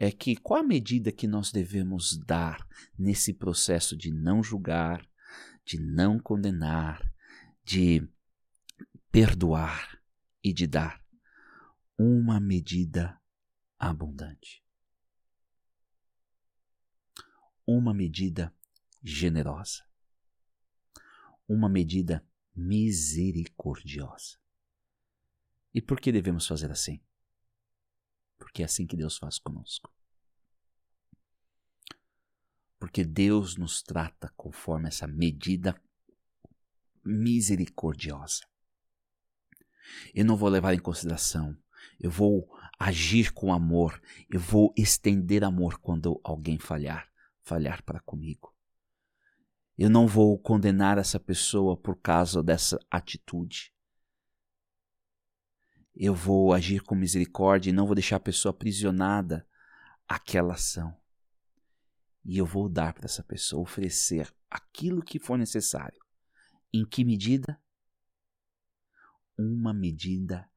é 0.04 0.10
que 0.10 0.34
qual 0.34 0.58
a 0.58 0.64
medida 0.64 1.12
que 1.12 1.28
nós 1.28 1.52
devemos 1.52 2.18
dar 2.18 2.66
nesse 2.98 3.32
processo 3.32 3.96
de 3.96 4.10
não 4.10 4.42
julgar, 4.42 5.08
de 5.64 5.78
não 5.78 6.18
condenar, 6.18 7.00
de 7.62 8.04
perdoar 9.12 10.02
e 10.42 10.52
de 10.52 10.66
dar 10.66 11.00
uma 11.96 12.40
medida 12.40 13.16
abundante. 13.78 14.64
Uma 17.64 17.94
medida 17.94 18.52
generosa. 19.04 19.84
Uma 21.46 21.68
medida 21.68 22.26
misericordiosa. 22.52 24.36
E 25.72 25.80
por 25.80 26.00
que 26.00 26.10
devemos 26.10 26.44
fazer 26.44 26.72
assim? 26.72 27.00
Porque 28.42 28.62
é 28.62 28.64
assim 28.64 28.86
que 28.86 28.96
Deus 28.96 29.16
faz 29.16 29.38
conosco. 29.38 29.88
Porque 32.76 33.04
Deus 33.04 33.56
nos 33.56 33.82
trata 33.82 34.32
conforme 34.36 34.88
essa 34.88 35.06
medida 35.06 35.80
misericordiosa. 37.04 38.44
Eu 40.12 40.24
não 40.24 40.36
vou 40.36 40.48
levar 40.48 40.74
em 40.74 40.80
consideração, 40.80 41.56
eu 42.00 42.10
vou 42.10 42.48
agir 42.78 43.32
com 43.32 43.52
amor, 43.52 44.02
eu 44.28 44.40
vou 44.40 44.74
estender 44.76 45.44
amor 45.44 45.78
quando 45.78 46.20
alguém 46.24 46.58
falhar, 46.58 47.08
falhar 47.42 47.80
para 47.84 48.00
comigo. 48.00 48.52
Eu 49.78 49.88
não 49.88 50.08
vou 50.08 50.36
condenar 50.36 50.98
essa 50.98 51.20
pessoa 51.20 51.76
por 51.76 51.96
causa 51.96 52.42
dessa 52.42 52.76
atitude 52.90 53.71
eu 55.94 56.14
vou 56.14 56.52
agir 56.52 56.80
com 56.80 56.94
misericórdia 56.94 57.70
e 57.70 57.72
não 57.72 57.86
vou 57.86 57.94
deixar 57.94 58.16
a 58.16 58.20
pessoa 58.20 58.50
aprisionada 58.50 59.46
àquela 60.08 60.54
ação. 60.54 60.96
E 62.24 62.38
eu 62.38 62.46
vou 62.46 62.68
dar 62.68 62.94
para 62.94 63.04
essa 63.04 63.22
pessoa, 63.22 63.62
oferecer 63.62 64.32
aquilo 64.50 65.02
que 65.02 65.18
for 65.18 65.36
necessário. 65.36 66.00
Em 66.72 66.84
que 66.84 67.04
medida? 67.04 67.60
Uma 69.36 69.74
medida 69.74 70.48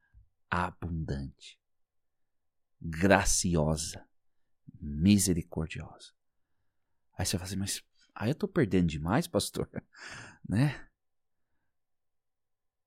abundante, 0.48 1.60
graciosa, 2.80 4.06
misericordiosa. 4.80 6.14
Aí 7.18 7.26
você 7.26 7.36
vai 7.36 7.46
assim, 7.46 7.56
mas 7.56 7.82
aí 8.14 8.28
eu 8.28 8.32
estou 8.32 8.48
perdendo 8.48 8.86
demais, 8.86 9.26
pastor, 9.26 9.68
né? 10.48 10.88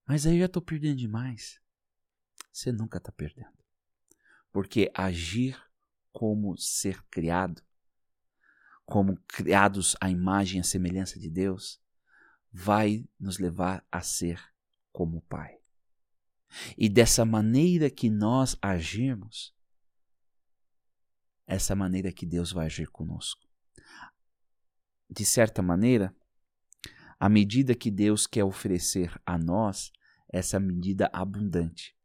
Mas 0.08 0.26
aí 0.26 0.36
eu 0.36 0.40
já 0.40 0.46
estou 0.46 0.62
perdendo 0.62 0.98
demais 0.98 1.60
você 2.52 2.72
nunca 2.72 2.98
está 2.98 3.12
perdendo. 3.12 3.58
Porque 4.52 4.92
agir 4.94 5.62
como 6.12 6.58
ser 6.58 7.02
criado, 7.04 7.62
como 8.86 9.18
criados 9.28 9.96
à 10.02 10.10
imagem 10.10 10.58
e 10.58 10.62
à 10.62 10.64
semelhança 10.64 11.20
de 11.20 11.30
Deus, 11.30 11.80
vai 12.52 13.08
nos 13.20 13.38
levar 13.38 13.86
a 13.92 14.02
ser 14.02 14.42
como 14.92 15.18
o 15.18 15.22
Pai. 15.22 15.60
E 16.78 16.90
dessa 16.90 17.24
maneira 17.24 17.90
que 17.90 18.10
nós 18.10 18.58
agirmos, 18.62 19.56
essa 21.46 21.76
maneira 21.76 22.12
que 22.12 22.26
Deus 22.26 22.52
vai 22.52 22.66
agir 22.66 22.90
conosco. 22.90 23.48
De 25.10 25.26
certa 25.26 25.62
maneira, 25.62 26.16
a 27.20 27.28
medida 27.28 27.76
que 27.76 27.92
Deus 27.92 28.26
quer 28.26 28.44
oferecer 28.44 29.20
a 29.26 29.38
nós, 29.38 29.92
essa 30.32 30.60
medida 30.60 31.10
abundante. 31.12 31.99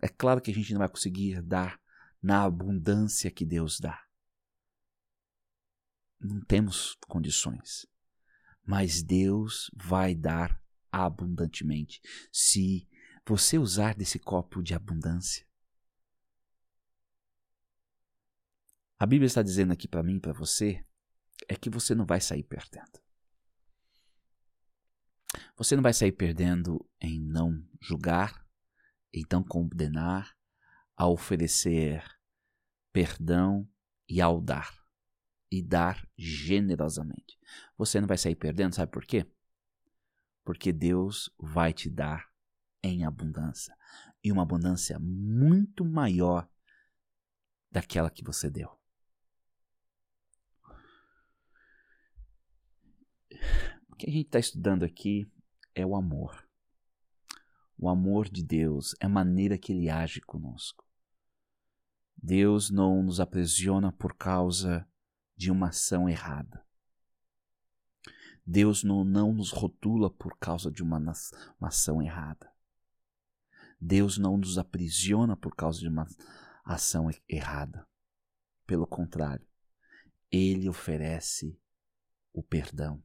É 0.00 0.08
claro 0.08 0.40
que 0.40 0.50
a 0.50 0.54
gente 0.54 0.72
não 0.72 0.78
vai 0.78 0.88
conseguir 0.88 1.42
dar 1.42 1.80
na 2.22 2.44
abundância 2.44 3.30
que 3.30 3.44
Deus 3.44 3.80
dá. 3.80 4.00
Não 6.20 6.40
temos 6.40 6.96
condições. 7.06 7.86
Mas 8.64 9.02
Deus 9.02 9.70
vai 9.74 10.14
dar 10.14 10.62
abundantemente 10.90 12.00
se 12.32 12.88
você 13.26 13.58
usar 13.58 13.94
desse 13.94 14.18
copo 14.18 14.62
de 14.62 14.74
abundância. 14.74 15.46
A 18.98 19.06
Bíblia 19.06 19.26
está 19.26 19.42
dizendo 19.42 19.72
aqui 19.72 19.86
para 19.86 20.02
mim 20.02 20.18
para 20.18 20.32
você 20.32 20.84
é 21.48 21.54
que 21.54 21.70
você 21.70 21.94
não 21.94 22.04
vai 22.04 22.20
sair 22.20 22.42
perdendo. 22.42 23.00
Você 25.56 25.76
não 25.76 25.82
vai 25.82 25.92
sair 25.92 26.12
perdendo 26.12 26.84
em 27.00 27.20
não 27.20 27.64
julgar, 27.80 28.47
então 29.12 29.42
condenar, 29.42 30.36
a 30.96 31.06
oferecer 31.06 32.04
perdão 32.92 33.68
e 34.08 34.20
ao 34.20 34.40
dar. 34.40 34.76
E 35.50 35.62
dar 35.62 36.06
generosamente. 36.16 37.38
Você 37.76 38.00
não 38.00 38.08
vai 38.08 38.18
sair 38.18 38.36
perdendo, 38.36 38.74
sabe 38.74 38.92
por 38.92 39.04
quê? 39.04 39.26
Porque 40.44 40.72
Deus 40.72 41.32
vai 41.38 41.72
te 41.72 41.88
dar 41.88 42.28
em 42.82 43.04
abundância. 43.04 43.74
E 44.22 44.30
uma 44.30 44.42
abundância 44.42 44.98
muito 44.98 45.84
maior 45.84 46.48
daquela 47.70 48.10
que 48.10 48.24
você 48.24 48.50
deu. 48.50 48.76
O 53.88 53.96
que 53.96 54.08
a 54.08 54.12
gente 54.12 54.26
está 54.26 54.38
estudando 54.38 54.84
aqui 54.84 55.30
é 55.74 55.84
o 55.84 55.96
amor 55.96 56.47
o 57.78 57.88
amor 57.88 58.28
de 58.28 58.42
Deus, 58.42 58.94
é 59.00 59.06
a 59.06 59.08
maneira 59.08 59.56
que 59.56 59.72
ele 59.72 59.88
age 59.88 60.20
conosco. 60.20 60.84
Deus 62.20 62.70
não 62.70 63.04
nos 63.04 63.20
aprisiona 63.20 63.92
por 63.92 64.16
causa 64.16 64.86
de 65.36 65.52
uma 65.52 65.68
ação 65.68 66.08
errada. 66.08 66.66
Deus 68.44 68.82
não, 68.82 69.04
não 69.04 69.32
nos 69.32 69.52
rotula 69.52 70.10
por 70.10 70.36
causa 70.38 70.70
de 70.72 70.82
uma, 70.82 70.98
uma 71.60 71.68
ação 71.68 72.02
errada. 72.02 72.50
Deus 73.80 74.18
não 74.18 74.36
nos 74.36 74.58
aprisiona 74.58 75.36
por 75.36 75.54
causa 75.54 75.78
de 75.78 75.86
uma 75.86 76.08
ação 76.64 77.08
errada. 77.28 77.86
Pelo 78.66 78.86
contrário, 78.86 79.46
Ele 80.32 80.68
oferece 80.68 81.56
o 82.32 82.42
perdão, 82.42 83.00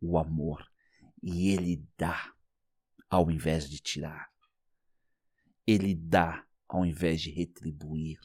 o 0.00 0.18
amor, 0.18 0.70
e 1.22 1.48
Ele 1.48 1.88
dá 1.96 2.33
ao 3.14 3.30
invés 3.30 3.68
de 3.68 3.78
tirar. 3.78 4.28
Ele 5.66 5.94
dá 5.94 6.44
ao 6.68 6.84
invés 6.84 7.20
de 7.20 7.30
retribuir. 7.30 8.18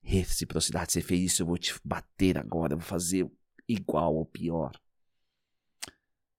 Reciprocidade, 0.00 0.92
você 0.92 1.00
fez 1.00 1.32
isso, 1.32 1.42
eu 1.42 1.46
vou 1.46 1.58
te 1.58 1.74
bater 1.84 2.38
agora, 2.38 2.72
eu 2.72 2.78
vou 2.78 2.86
fazer 2.86 3.30
igual 3.68 4.14
ou 4.16 4.26
pior. 4.26 4.72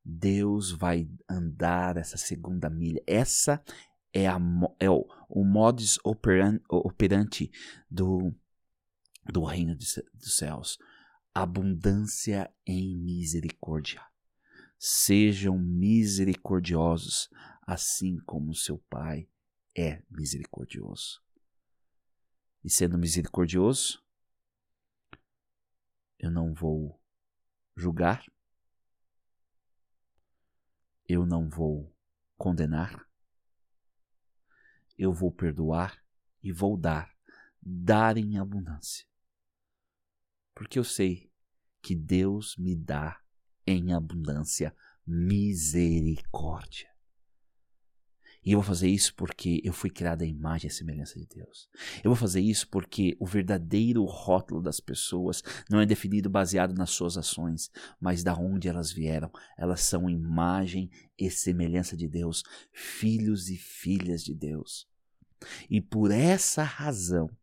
Deus 0.04 0.72
vai 0.72 1.08
andar 1.30 1.98
essa 1.98 2.18
segunda 2.18 2.70
milha. 2.70 3.02
Essa 3.08 3.64
é, 4.14 4.28
a, 4.28 4.40
é 4.80 4.90
o, 4.90 5.06
o 5.30 5.44
modus 5.44 6.00
operandi 6.04 7.52
do, 7.90 8.34
do 9.32 9.44
reino 9.44 9.76
dos 9.76 10.38
céus. 10.38 10.78
Abundância 11.34 12.52
em 12.66 12.96
misericórdia. 12.98 14.02
Sejam 14.78 15.58
misericordiosos, 15.58 17.30
assim 17.66 18.18
como 18.26 18.54
seu 18.54 18.78
Pai 18.90 19.30
é 19.76 20.04
misericordioso. 20.10 21.24
E 22.64 22.70
sendo 22.70 22.98
misericordioso, 22.98 24.04
eu 26.18 26.32
não 26.32 26.54
vou 26.54 27.00
julgar, 27.76 28.26
eu 31.08 31.26
não 31.26 31.50
vou 31.50 31.96
condenar, 32.38 33.08
eu 34.98 35.14
vou 35.14 35.32
perdoar 35.32 36.04
e 36.42 36.52
vou 36.52 36.78
dar, 36.78 37.14
dar 37.62 38.18
em 38.18 38.38
abundância. 38.40 39.06
Porque 40.56 40.80
eu 40.80 40.84
sei 40.84 41.32
que 41.82 41.96
Deus 41.96 42.56
me 42.58 42.76
dá 42.76 43.22
em 43.68 43.94
abundância 43.94 44.76
misericórdia. 45.06 46.95
E 48.46 48.52
eu 48.52 48.60
vou 48.60 48.68
fazer 48.68 48.88
isso 48.88 49.16
porque 49.16 49.60
eu 49.64 49.74
fui 49.74 49.90
criado 49.90 50.22
à 50.22 50.26
imagem 50.26 50.68
e 50.68 50.72
semelhança 50.72 51.20
de 51.20 51.26
Deus. 51.26 51.68
Eu 52.04 52.12
vou 52.12 52.16
fazer 52.16 52.42
isso 52.42 52.70
porque 52.70 53.18
o 53.20 53.26
verdadeiro 53.26 54.04
rótulo 54.04 54.62
das 54.62 54.80
pessoas 54.80 55.42
não 55.68 55.82
é 55.82 55.86
definido 55.86 56.30
baseado 56.30 56.76
nas 56.76 56.92
suas 56.92 57.18
ações, 57.18 57.72
mas 58.00 58.24
da 58.24 58.36
onde 58.36 58.68
elas 58.68 58.92
vieram. 58.92 59.32
Elas 59.58 59.82
são 59.82 60.08
imagem 60.08 60.92
e 61.18 61.32
semelhança 61.32 61.98
de 61.98 62.08
Deus, 62.08 62.44
filhos 62.72 63.50
e 63.50 63.58
filhas 63.58 64.24
de 64.24 64.36
Deus. 64.36 64.88
E 65.68 65.82
por 65.82 66.12
essa 66.12 66.62
razão, 66.62 67.36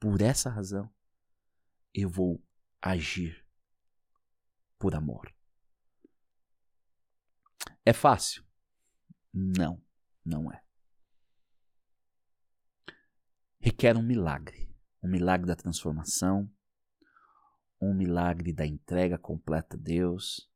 por 0.00 0.20
essa 0.20 0.50
razão, 0.50 0.90
eu 1.94 2.08
vou 2.08 2.42
agir 2.80 3.46
por 4.76 4.96
amor. 4.96 5.32
É 7.84 7.92
fácil? 7.92 8.44
Não, 9.32 9.80
não 10.24 10.52
é. 10.52 10.62
Requer 13.58 13.96
um 13.96 14.02
milagre 14.02 14.72
um 15.02 15.08
milagre 15.08 15.46
da 15.46 15.56
transformação, 15.56 16.48
um 17.80 17.92
milagre 17.92 18.52
da 18.52 18.64
entrega 18.64 19.18
completa 19.18 19.76
a 19.76 19.80
Deus, 19.80 20.48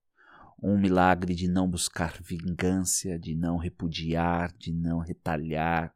um 0.63 0.79
milagre 0.79 1.35
de 1.35 1.49
não 1.49 1.69
buscar 1.69 2.23
vingança, 2.23 3.19
de 3.19 3.35
não 3.35 3.57
repudiar, 3.57 4.53
de 4.53 4.73
não 4.73 5.01
retalhar, 5.01 5.93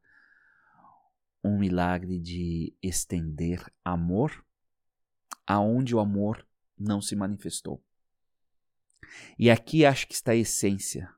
um 1.42 1.58
milagre 1.58 2.18
de 2.18 2.76
estender 2.82 3.64
amor 3.84 4.44
aonde 5.46 5.94
o 5.94 6.00
amor 6.00 6.46
não 6.76 7.00
se 7.00 7.14
manifestou. 7.14 7.82
E 9.38 9.48
aqui 9.48 9.86
acho 9.86 10.06
que 10.06 10.14
está 10.14 10.32
a 10.32 10.36
essência 10.36 11.08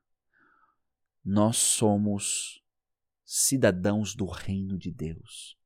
nós 1.24 1.56
somos 1.56 2.62
cidadãos 3.24 4.14
do 4.14 4.26
reino 4.26 4.76
de 4.76 4.90
Deus. 4.90 5.56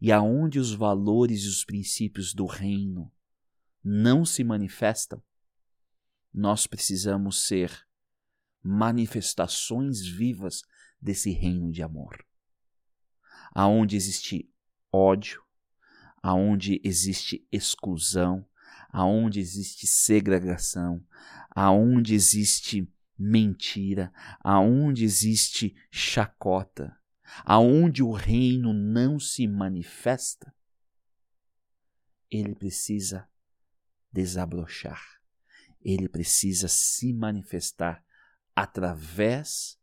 E 0.00 0.12
aonde 0.12 0.58
os 0.58 0.72
valores 0.72 1.42
e 1.42 1.48
os 1.48 1.64
princípios 1.64 2.32
do 2.32 2.46
reino 2.46 3.12
não 3.82 4.24
se 4.24 4.44
manifestam, 4.44 5.22
nós 6.32 6.66
precisamos 6.66 7.46
ser 7.46 7.86
manifestações 8.62 10.00
vivas 10.06 10.62
desse 11.00 11.30
reino 11.30 11.70
de 11.70 11.82
amor. 11.82 12.24
Aonde 13.52 13.96
existe 13.96 14.50
ódio, 14.92 15.42
aonde 16.22 16.80
existe 16.82 17.46
exclusão, 17.52 18.46
aonde 18.88 19.40
existe 19.40 19.86
segregação, 19.86 21.04
aonde 21.50 22.14
existe 22.14 22.88
mentira, 23.18 24.12
aonde 24.40 25.04
existe 25.04 25.74
chacota, 25.90 26.96
aonde 27.44 28.02
o 28.02 28.12
reino 28.12 28.72
não 28.72 29.18
se 29.18 29.46
manifesta, 29.46 30.54
ele 32.30 32.54
precisa 32.54 33.28
desabrochar, 34.12 35.20
ele 35.80 36.08
precisa 36.08 36.68
se 36.68 37.12
manifestar 37.12 38.04
através 38.54 39.78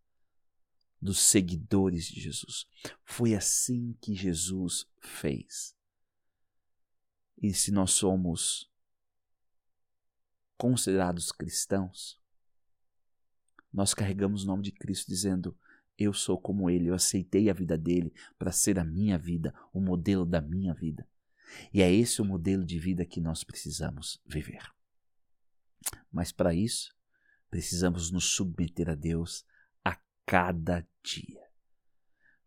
dos 1.01 1.19
seguidores 1.19 2.05
de 2.05 2.21
Jesus. 2.21 2.67
Foi 3.03 3.33
assim 3.33 3.93
que 4.01 4.13
Jesus 4.13 4.85
fez. 4.99 5.75
E 7.41 7.53
se 7.53 7.71
nós 7.71 7.91
somos 7.91 8.71
considerados 10.57 11.31
cristãos, 11.31 12.20
nós 13.73 13.93
carregamos 13.93 14.43
o 14.43 14.47
nome 14.47 14.63
de 14.63 14.71
Cristo 14.71 15.07
dizendo: 15.07 15.57
Eu 15.97 16.13
sou 16.13 16.39
como 16.39 16.69
Ele, 16.69 16.87
eu 16.87 16.93
aceitei 16.93 17.49
a 17.49 17.53
vida 17.53 17.77
dele 17.77 18.13
para 18.37 18.51
ser 18.51 18.77
a 18.79 18.83
minha 18.83 19.17
vida, 19.17 19.53
o 19.73 19.79
modelo 19.79 20.25
da 20.25 20.41
minha 20.41 20.73
vida. 20.73 21.07
E 21.73 21.81
é 21.81 21.91
esse 21.91 22.21
o 22.21 22.25
modelo 22.25 22.65
de 22.65 22.79
vida 22.79 23.05
que 23.05 23.19
nós 23.19 23.43
precisamos 23.43 24.21
viver. 24.25 24.63
Mas 26.11 26.31
para 26.31 26.53
isso, 26.53 26.95
precisamos 27.49 28.11
nos 28.11 28.25
submeter 28.25 28.89
a 28.89 28.95
Deus 28.95 29.45
a 29.83 29.97
cada 30.25 30.87
dia. 31.03 31.41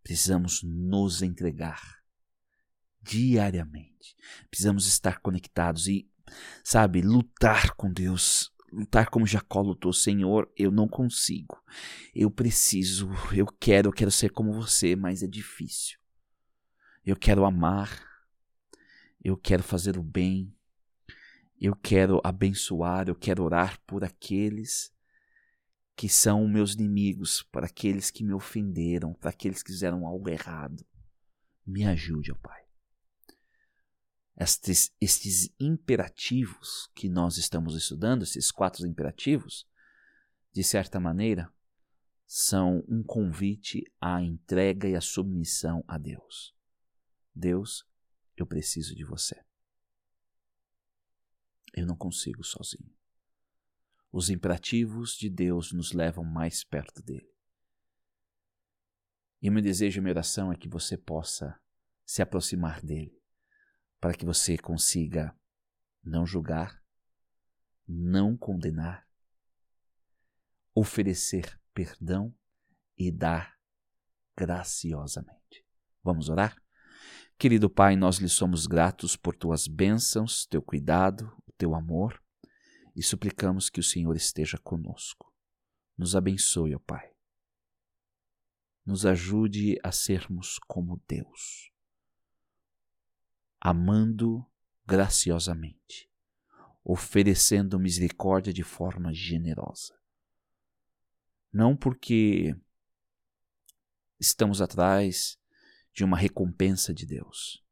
Precisamos 0.03 0.63
nos 0.63 1.23
entregar 1.23 2.03
diariamente. 3.03 4.17
Precisamos 4.51 4.87
estar 4.87 5.21
conectados 5.21 5.87
e, 5.87 6.11
sabe, 6.63 7.03
lutar 7.03 7.75
com 7.75 7.93
Deus 7.93 8.54
lutar 8.75 9.09
como 9.09 9.27
Jacó 9.27 9.61
lutou, 9.61 9.93
Senhor, 9.93 10.51
eu 10.57 10.71
não 10.71 10.89
consigo. 10.89 11.63
Eu 12.15 12.31
preciso, 12.31 13.11
eu 13.33 13.47
quero, 13.47 13.89
eu 13.89 13.93
quero 13.93 14.11
ser 14.11 14.31
como 14.31 14.53
você, 14.53 14.97
mas 14.97 15.23
é 15.23 15.27
difícil. 15.27 15.99
Eu 17.05 17.17
quero 17.17 17.45
amar, 17.45 18.03
eu 19.23 19.37
quero 19.37 19.63
fazer 19.63 19.97
o 19.99 20.03
bem, 20.03 20.53
eu 21.61 21.77
quero 21.77 22.21
abençoar, 22.25 23.09
eu 23.09 23.15
quero 23.15 23.45
orar 23.45 23.81
por 23.87 24.05
aqueles 24.05 24.93
que 25.97 26.09
são 26.09 26.49
meus 26.49 26.75
inimigos, 26.75 27.43
para 27.43 27.67
aqueles 27.67 28.11
que 28.11 28.25
me 28.25 28.33
ofenderam, 28.33 29.15
para 29.15 29.31
aqueles 29.31 29.63
que 29.63 29.71
fizeram 29.71 30.07
algo 30.07 30.29
errado. 30.29 30.85
Me 31.65 31.85
ajude, 31.85 32.33
ó 32.33 32.35
Pai 32.35 32.64
estes, 34.37 34.95
estes 35.01 35.55
imperativos 35.61 36.91
que 36.95 37.09
nós 37.09 37.37
estamos 37.37 37.77
estudando, 37.77 38.23
esses 38.23 38.51
quatro 38.51 38.87
imperativos, 38.87 39.67
de 40.53 40.65
certa 40.65 40.99
maneira, 40.99 41.53
são 42.27 42.85
um 42.89 43.03
convite 43.03 43.85
à 44.01 44.21
entrega 44.21 44.89
e 44.89 44.97
à 44.97 45.01
submissão 45.01 45.85
a 45.87 45.99
Deus. 45.99 46.55
Deus, 47.35 47.87
eu 48.37 48.47
preciso 48.47 48.95
de 48.95 49.05
você. 49.05 49.41
Eu 51.73 51.87
não 51.87 51.97
consigo 51.97 52.43
sozinho. 52.43 52.93
Os 54.11 54.31
imperativos 54.31 55.17
de 55.17 55.29
Deus 55.29 55.73
nos 55.73 55.93
levam 55.93 56.25
mais 56.25 56.65
perto 56.65 57.03
dele. 57.03 57.29
E 59.43 59.49
o 59.49 59.53
meu 59.53 59.63
desejo 59.63 59.99
e 59.99 60.01
minha 60.01 60.13
oração 60.13 60.53
é 60.53 60.57
que 60.57 60.69
você 60.69 60.97
possa 60.97 61.61
se 62.05 62.23
aproximar 62.23 62.81
dele 62.81 63.24
para 64.05 64.13
que 64.13 64.27
você 64.27 64.59
consiga 64.59 65.35
não 66.05 66.27
julgar, 66.27 66.79
não 67.89 68.37
condenar, 68.37 69.09
oferecer 70.75 71.59
perdão 71.73 72.37
e 72.99 73.11
dar 73.11 73.59
graciosamente. 74.37 75.65
Vamos 76.03 76.29
orar? 76.29 76.55
Querido 77.39 77.71
Pai, 77.71 77.97
nós 77.97 78.19
lhe 78.19 78.29
somos 78.29 78.67
gratos 78.67 79.17
por 79.17 79.35
tuas 79.35 79.67
bênçãos, 79.67 80.45
teu 80.45 80.61
cuidado, 80.61 81.35
teu 81.57 81.75
amor 81.75 82.23
e 82.95 83.03
suplicamos 83.03 83.71
que 83.71 83.81
o 83.81 83.83
Senhor 83.83 84.15
esteja 84.15 84.59
conosco. 84.59 85.33
Nos 85.97 86.15
abençoe, 86.15 86.75
ó 86.75 86.79
Pai. 86.79 87.11
Nos 88.85 89.07
ajude 89.07 89.79
a 89.83 89.91
sermos 89.91 90.59
como 90.59 91.03
Deus 91.09 91.74
amando 93.67 94.45
graciosamente, 94.85 96.11
oferecendo 96.85 97.81
misericórdia 97.81 98.53
de 98.53 98.63
forma 98.63 99.11
generosa. 99.15 99.99
Não 101.51 101.75
porque 101.75 102.55
estamos 104.21 104.61
atrás 104.61 105.39
de 105.95 106.05
uma 106.05 106.19
recompensa 106.19 106.93
de 106.93 107.07
Deus, 107.07 107.65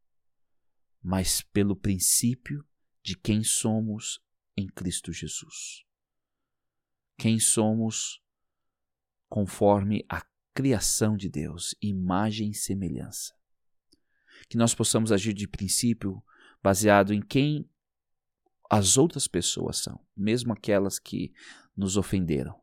mas 1.02 1.42
pelo 1.42 1.76
princípio 1.76 2.66
de 3.02 3.14
quem 3.14 3.44
somos 3.44 4.18
em 4.56 4.68
Cristo 4.68 5.12
Jesus. 5.12 5.84
Quem 7.18 7.38
somos 7.38 8.24
conforme 9.28 10.06
a 10.08 10.24
criação 10.54 11.18
de 11.18 11.28
Deus, 11.28 11.74
imagem 11.82 12.52
e 12.52 12.54
semelhança 12.54 13.41
que 14.48 14.56
nós 14.56 14.74
possamos 14.74 15.12
agir 15.12 15.32
de 15.32 15.46
princípio 15.48 16.22
baseado 16.62 17.12
em 17.12 17.20
quem 17.20 17.68
as 18.70 18.96
outras 18.96 19.28
pessoas 19.28 19.78
são, 19.78 20.00
mesmo 20.16 20.52
aquelas 20.52 20.98
que 20.98 21.32
nos 21.76 21.96
ofenderam, 21.96 22.58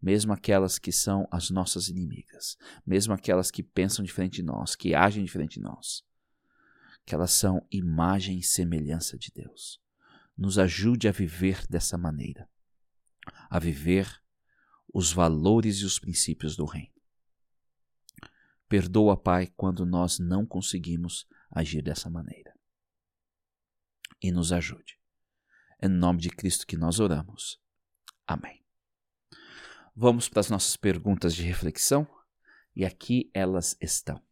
mesmo 0.00 0.32
aquelas 0.32 0.78
que 0.78 0.90
são 0.90 1.28
as 1.30 1.50
nossas 1.50 1.88
inimigas, 1.88 2.56
mesmo 2.86 3.12
aquelas 3.12 3.50
que 3.50 3.62
pensam 3.62 4.04
diferente 4.04 4.36
de 4.36 4.42
nós, 4.42 4.74
que 4.74 4.94
agem 4.94 5.24
diferente 5.24 5.54
de 5.54 5.60
nós, 5.60 6.02
que 7.04 7.14
elas 7.14 7.32
são 7.32 7.66
imagem 7.70 8.38
e 8.38 8.42
semelhança 8.42 9.18
de 9.18 9.30
Deus. 9.34 9.80
Nos 10.36 10.58
ajude 10.58 11.06
a 11.06 11.12
viver 11.12 11.66
dessa 11.68 11.98
maneira, 11.98 12.48
a 13.50 13.58
viver 13.58 14.22
os 14.92 15.12
valores 15.12 15.78
e 15.78 15.84
os 15.84 15.98
princípios 15.98 16.56
do 16.56 16.64
Reino. 16.64 16.99
Perdoa, 18.70 19.16
Pai, 19.16 19.48
quando 19.56 19.84
nós 19.84 20.20
não 20.20 20.46
conseguimos 20.46 21.26
agir 21.50 21.82
dessa 21.82 22.08
maneira. 22.08 22.54
e 24.22 24.30
nos 24.30 24.52
ajude. 24.52 24.96
É 25.80 25.88
no 25.88 25.96
nome 25.96 26.20
de 26.20 26.28
Cristo 26.28 26.66
que 26.66 26.76
nós 26.76 27.00
oramos. 27.00 27.58
Amém. 28.26 28.62
Vamos 29.96 30.28
para 30.28 30.40
as 30.40 30.50
nossas 30.50 30.76
perguntas 30.76 31.34
de 31.34 31.42
reflexão 31.42 32.06
e 32.76 32.84
aqui 32.84 33.28
elas 33.34 33.76
estão. 33.80 34.22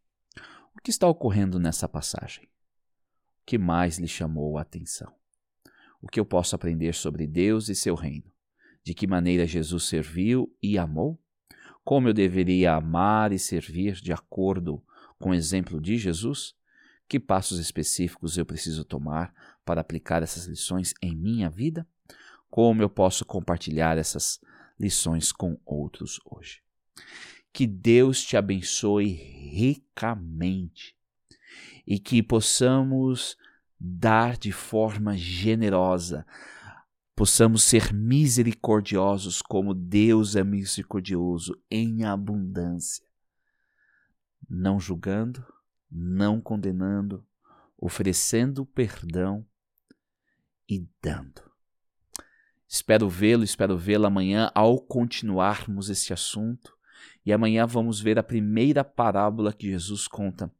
O 0.76 0.80
que 0.82 0.91
está 0.91 1.09
ocorrendo 1.09 1.59
nessa 1.59 1.89
passagem? 1.89 2.45
O 2.45 3.47
que 3.47 3.59
mais 3.59 3.99
lhe 3.99 4.07
chamou 4.07 4.57
a 4.57 4.62
atenção? 4.62 5.12
O 6.01 6.07
que 6.07 6.20
eu 6.20 6.24
posso 6.26 6.55
aprender 6.55 6.95
sobre 6.95 7.26
Deus 7.26 7.68
e 7.68 7.74
seu 7.74 7.97
reino? 7.97 8.30
De 8.84 8.95
que 8.95 9.07
maneira 9.07 9.47
Jesus 9.47 9.84
serviu 9.84 10.55
e 10.62 10.78
amou? 10.78 11.18
Como 11.89 12.07
eu 12.07 12.12
deveria 12.12 12.74
amar 12.74 13.32
e 13.32 13.39
servir 13.39 13.95
de 13.95 14.12
acordo 14.12 14.84
com 15.18 15.30
o 15.30 15.34
exemplo 15.34 15.80
de 15.80 15.97
Jesus? 15.97 16.55
Que 17.09 17.18
passos 17.18 17.59
específicos 17.59 18.36
eu 18.36 18.45
preciso 18.45 18.84
tomar 18.84 19.32
para 19.64 19.80
aplicar 19.80 20.22
essas 20.22 20.45
lições 20.45 20.93
em 21.01 21.16
minha 21.16 21.49
vida? 21.49 21.89
Como 22.51 22.82
eu 22.82 22.91
posso 22.91 23.24
compartilhar 23.24 23.97
essas 23.97 24.39
lições 24.78 25.32
com 25.32 25.59
outros 25.64 26.20
hoje? 26.26 26.61
Que 27.55 27.66
Deus 27.66 28.22
te 28.22 28.36
abençoe 28.36 29.07
ricamente 29.07 30.95
e 31.86 31.99
que 31.99 32.22
possamos 32.22 33.34
dar 33.80 34.36
de 34.36 34.53
forma 34.53 35.16
generosa, 35.16 36.26
possamos 37.19 37.64
ser 37.64 37.93
misericordiosos 37.93 39.43
como 39.43 39.75
Deus 39.75 40.37
é 40.37 40.45
misericordioso 40.45 41.61
em 41.69 42.05
abundância, 42.05 43.05
não 44.49 44.79
julgando, 44.79 45.45
não 45.91 46.41
condenando, 46.41 47.27
oferecendo 47.77 48.64
perdão 48.64 49.45
e 50.69 50.89
dando. 51.03 51.43
Espero 52.69 53.09
vê-lo, 53.09 53.43
espero 53.43 53.77
vê-la 53.77 54.07
amanhã 54.07 54.53
ao 54.55 54.81
continuarmos 54.81 55.91
esse 55.91 56.12
assunto. 56.12 56.73
E 57.27 57.33
amanhã 57.33 57.66
vamos 57.66 57.99
ver 57.99 58.16
a 58.16 58.23
primeira 58.23 58.85
parábola 58.85 59.53
que 59.53 59.66
Jesus 59.66 60.07
conta 60.07 60.55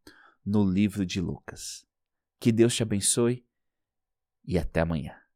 no 0.45 0.69
livro 0.69 1.07
de 1.07 1.21
Lucas. 1.21 1.87
Que 2.41 2.51
Deus 2.51 2.75
te 2.75 2.83
abençoe 2.83 3.47
e 4.45 4.59
até 4.59 4.81
amanhã. 4.81 5.28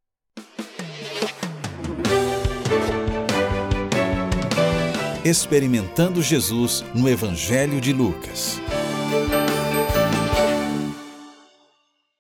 Experimentando 5.25 6.21
Jesus 6.21 6.85
no 6.93 7.09
Evangelho 7.09 7.81
de 7.81 7.93
Lucas. 7.93 8.61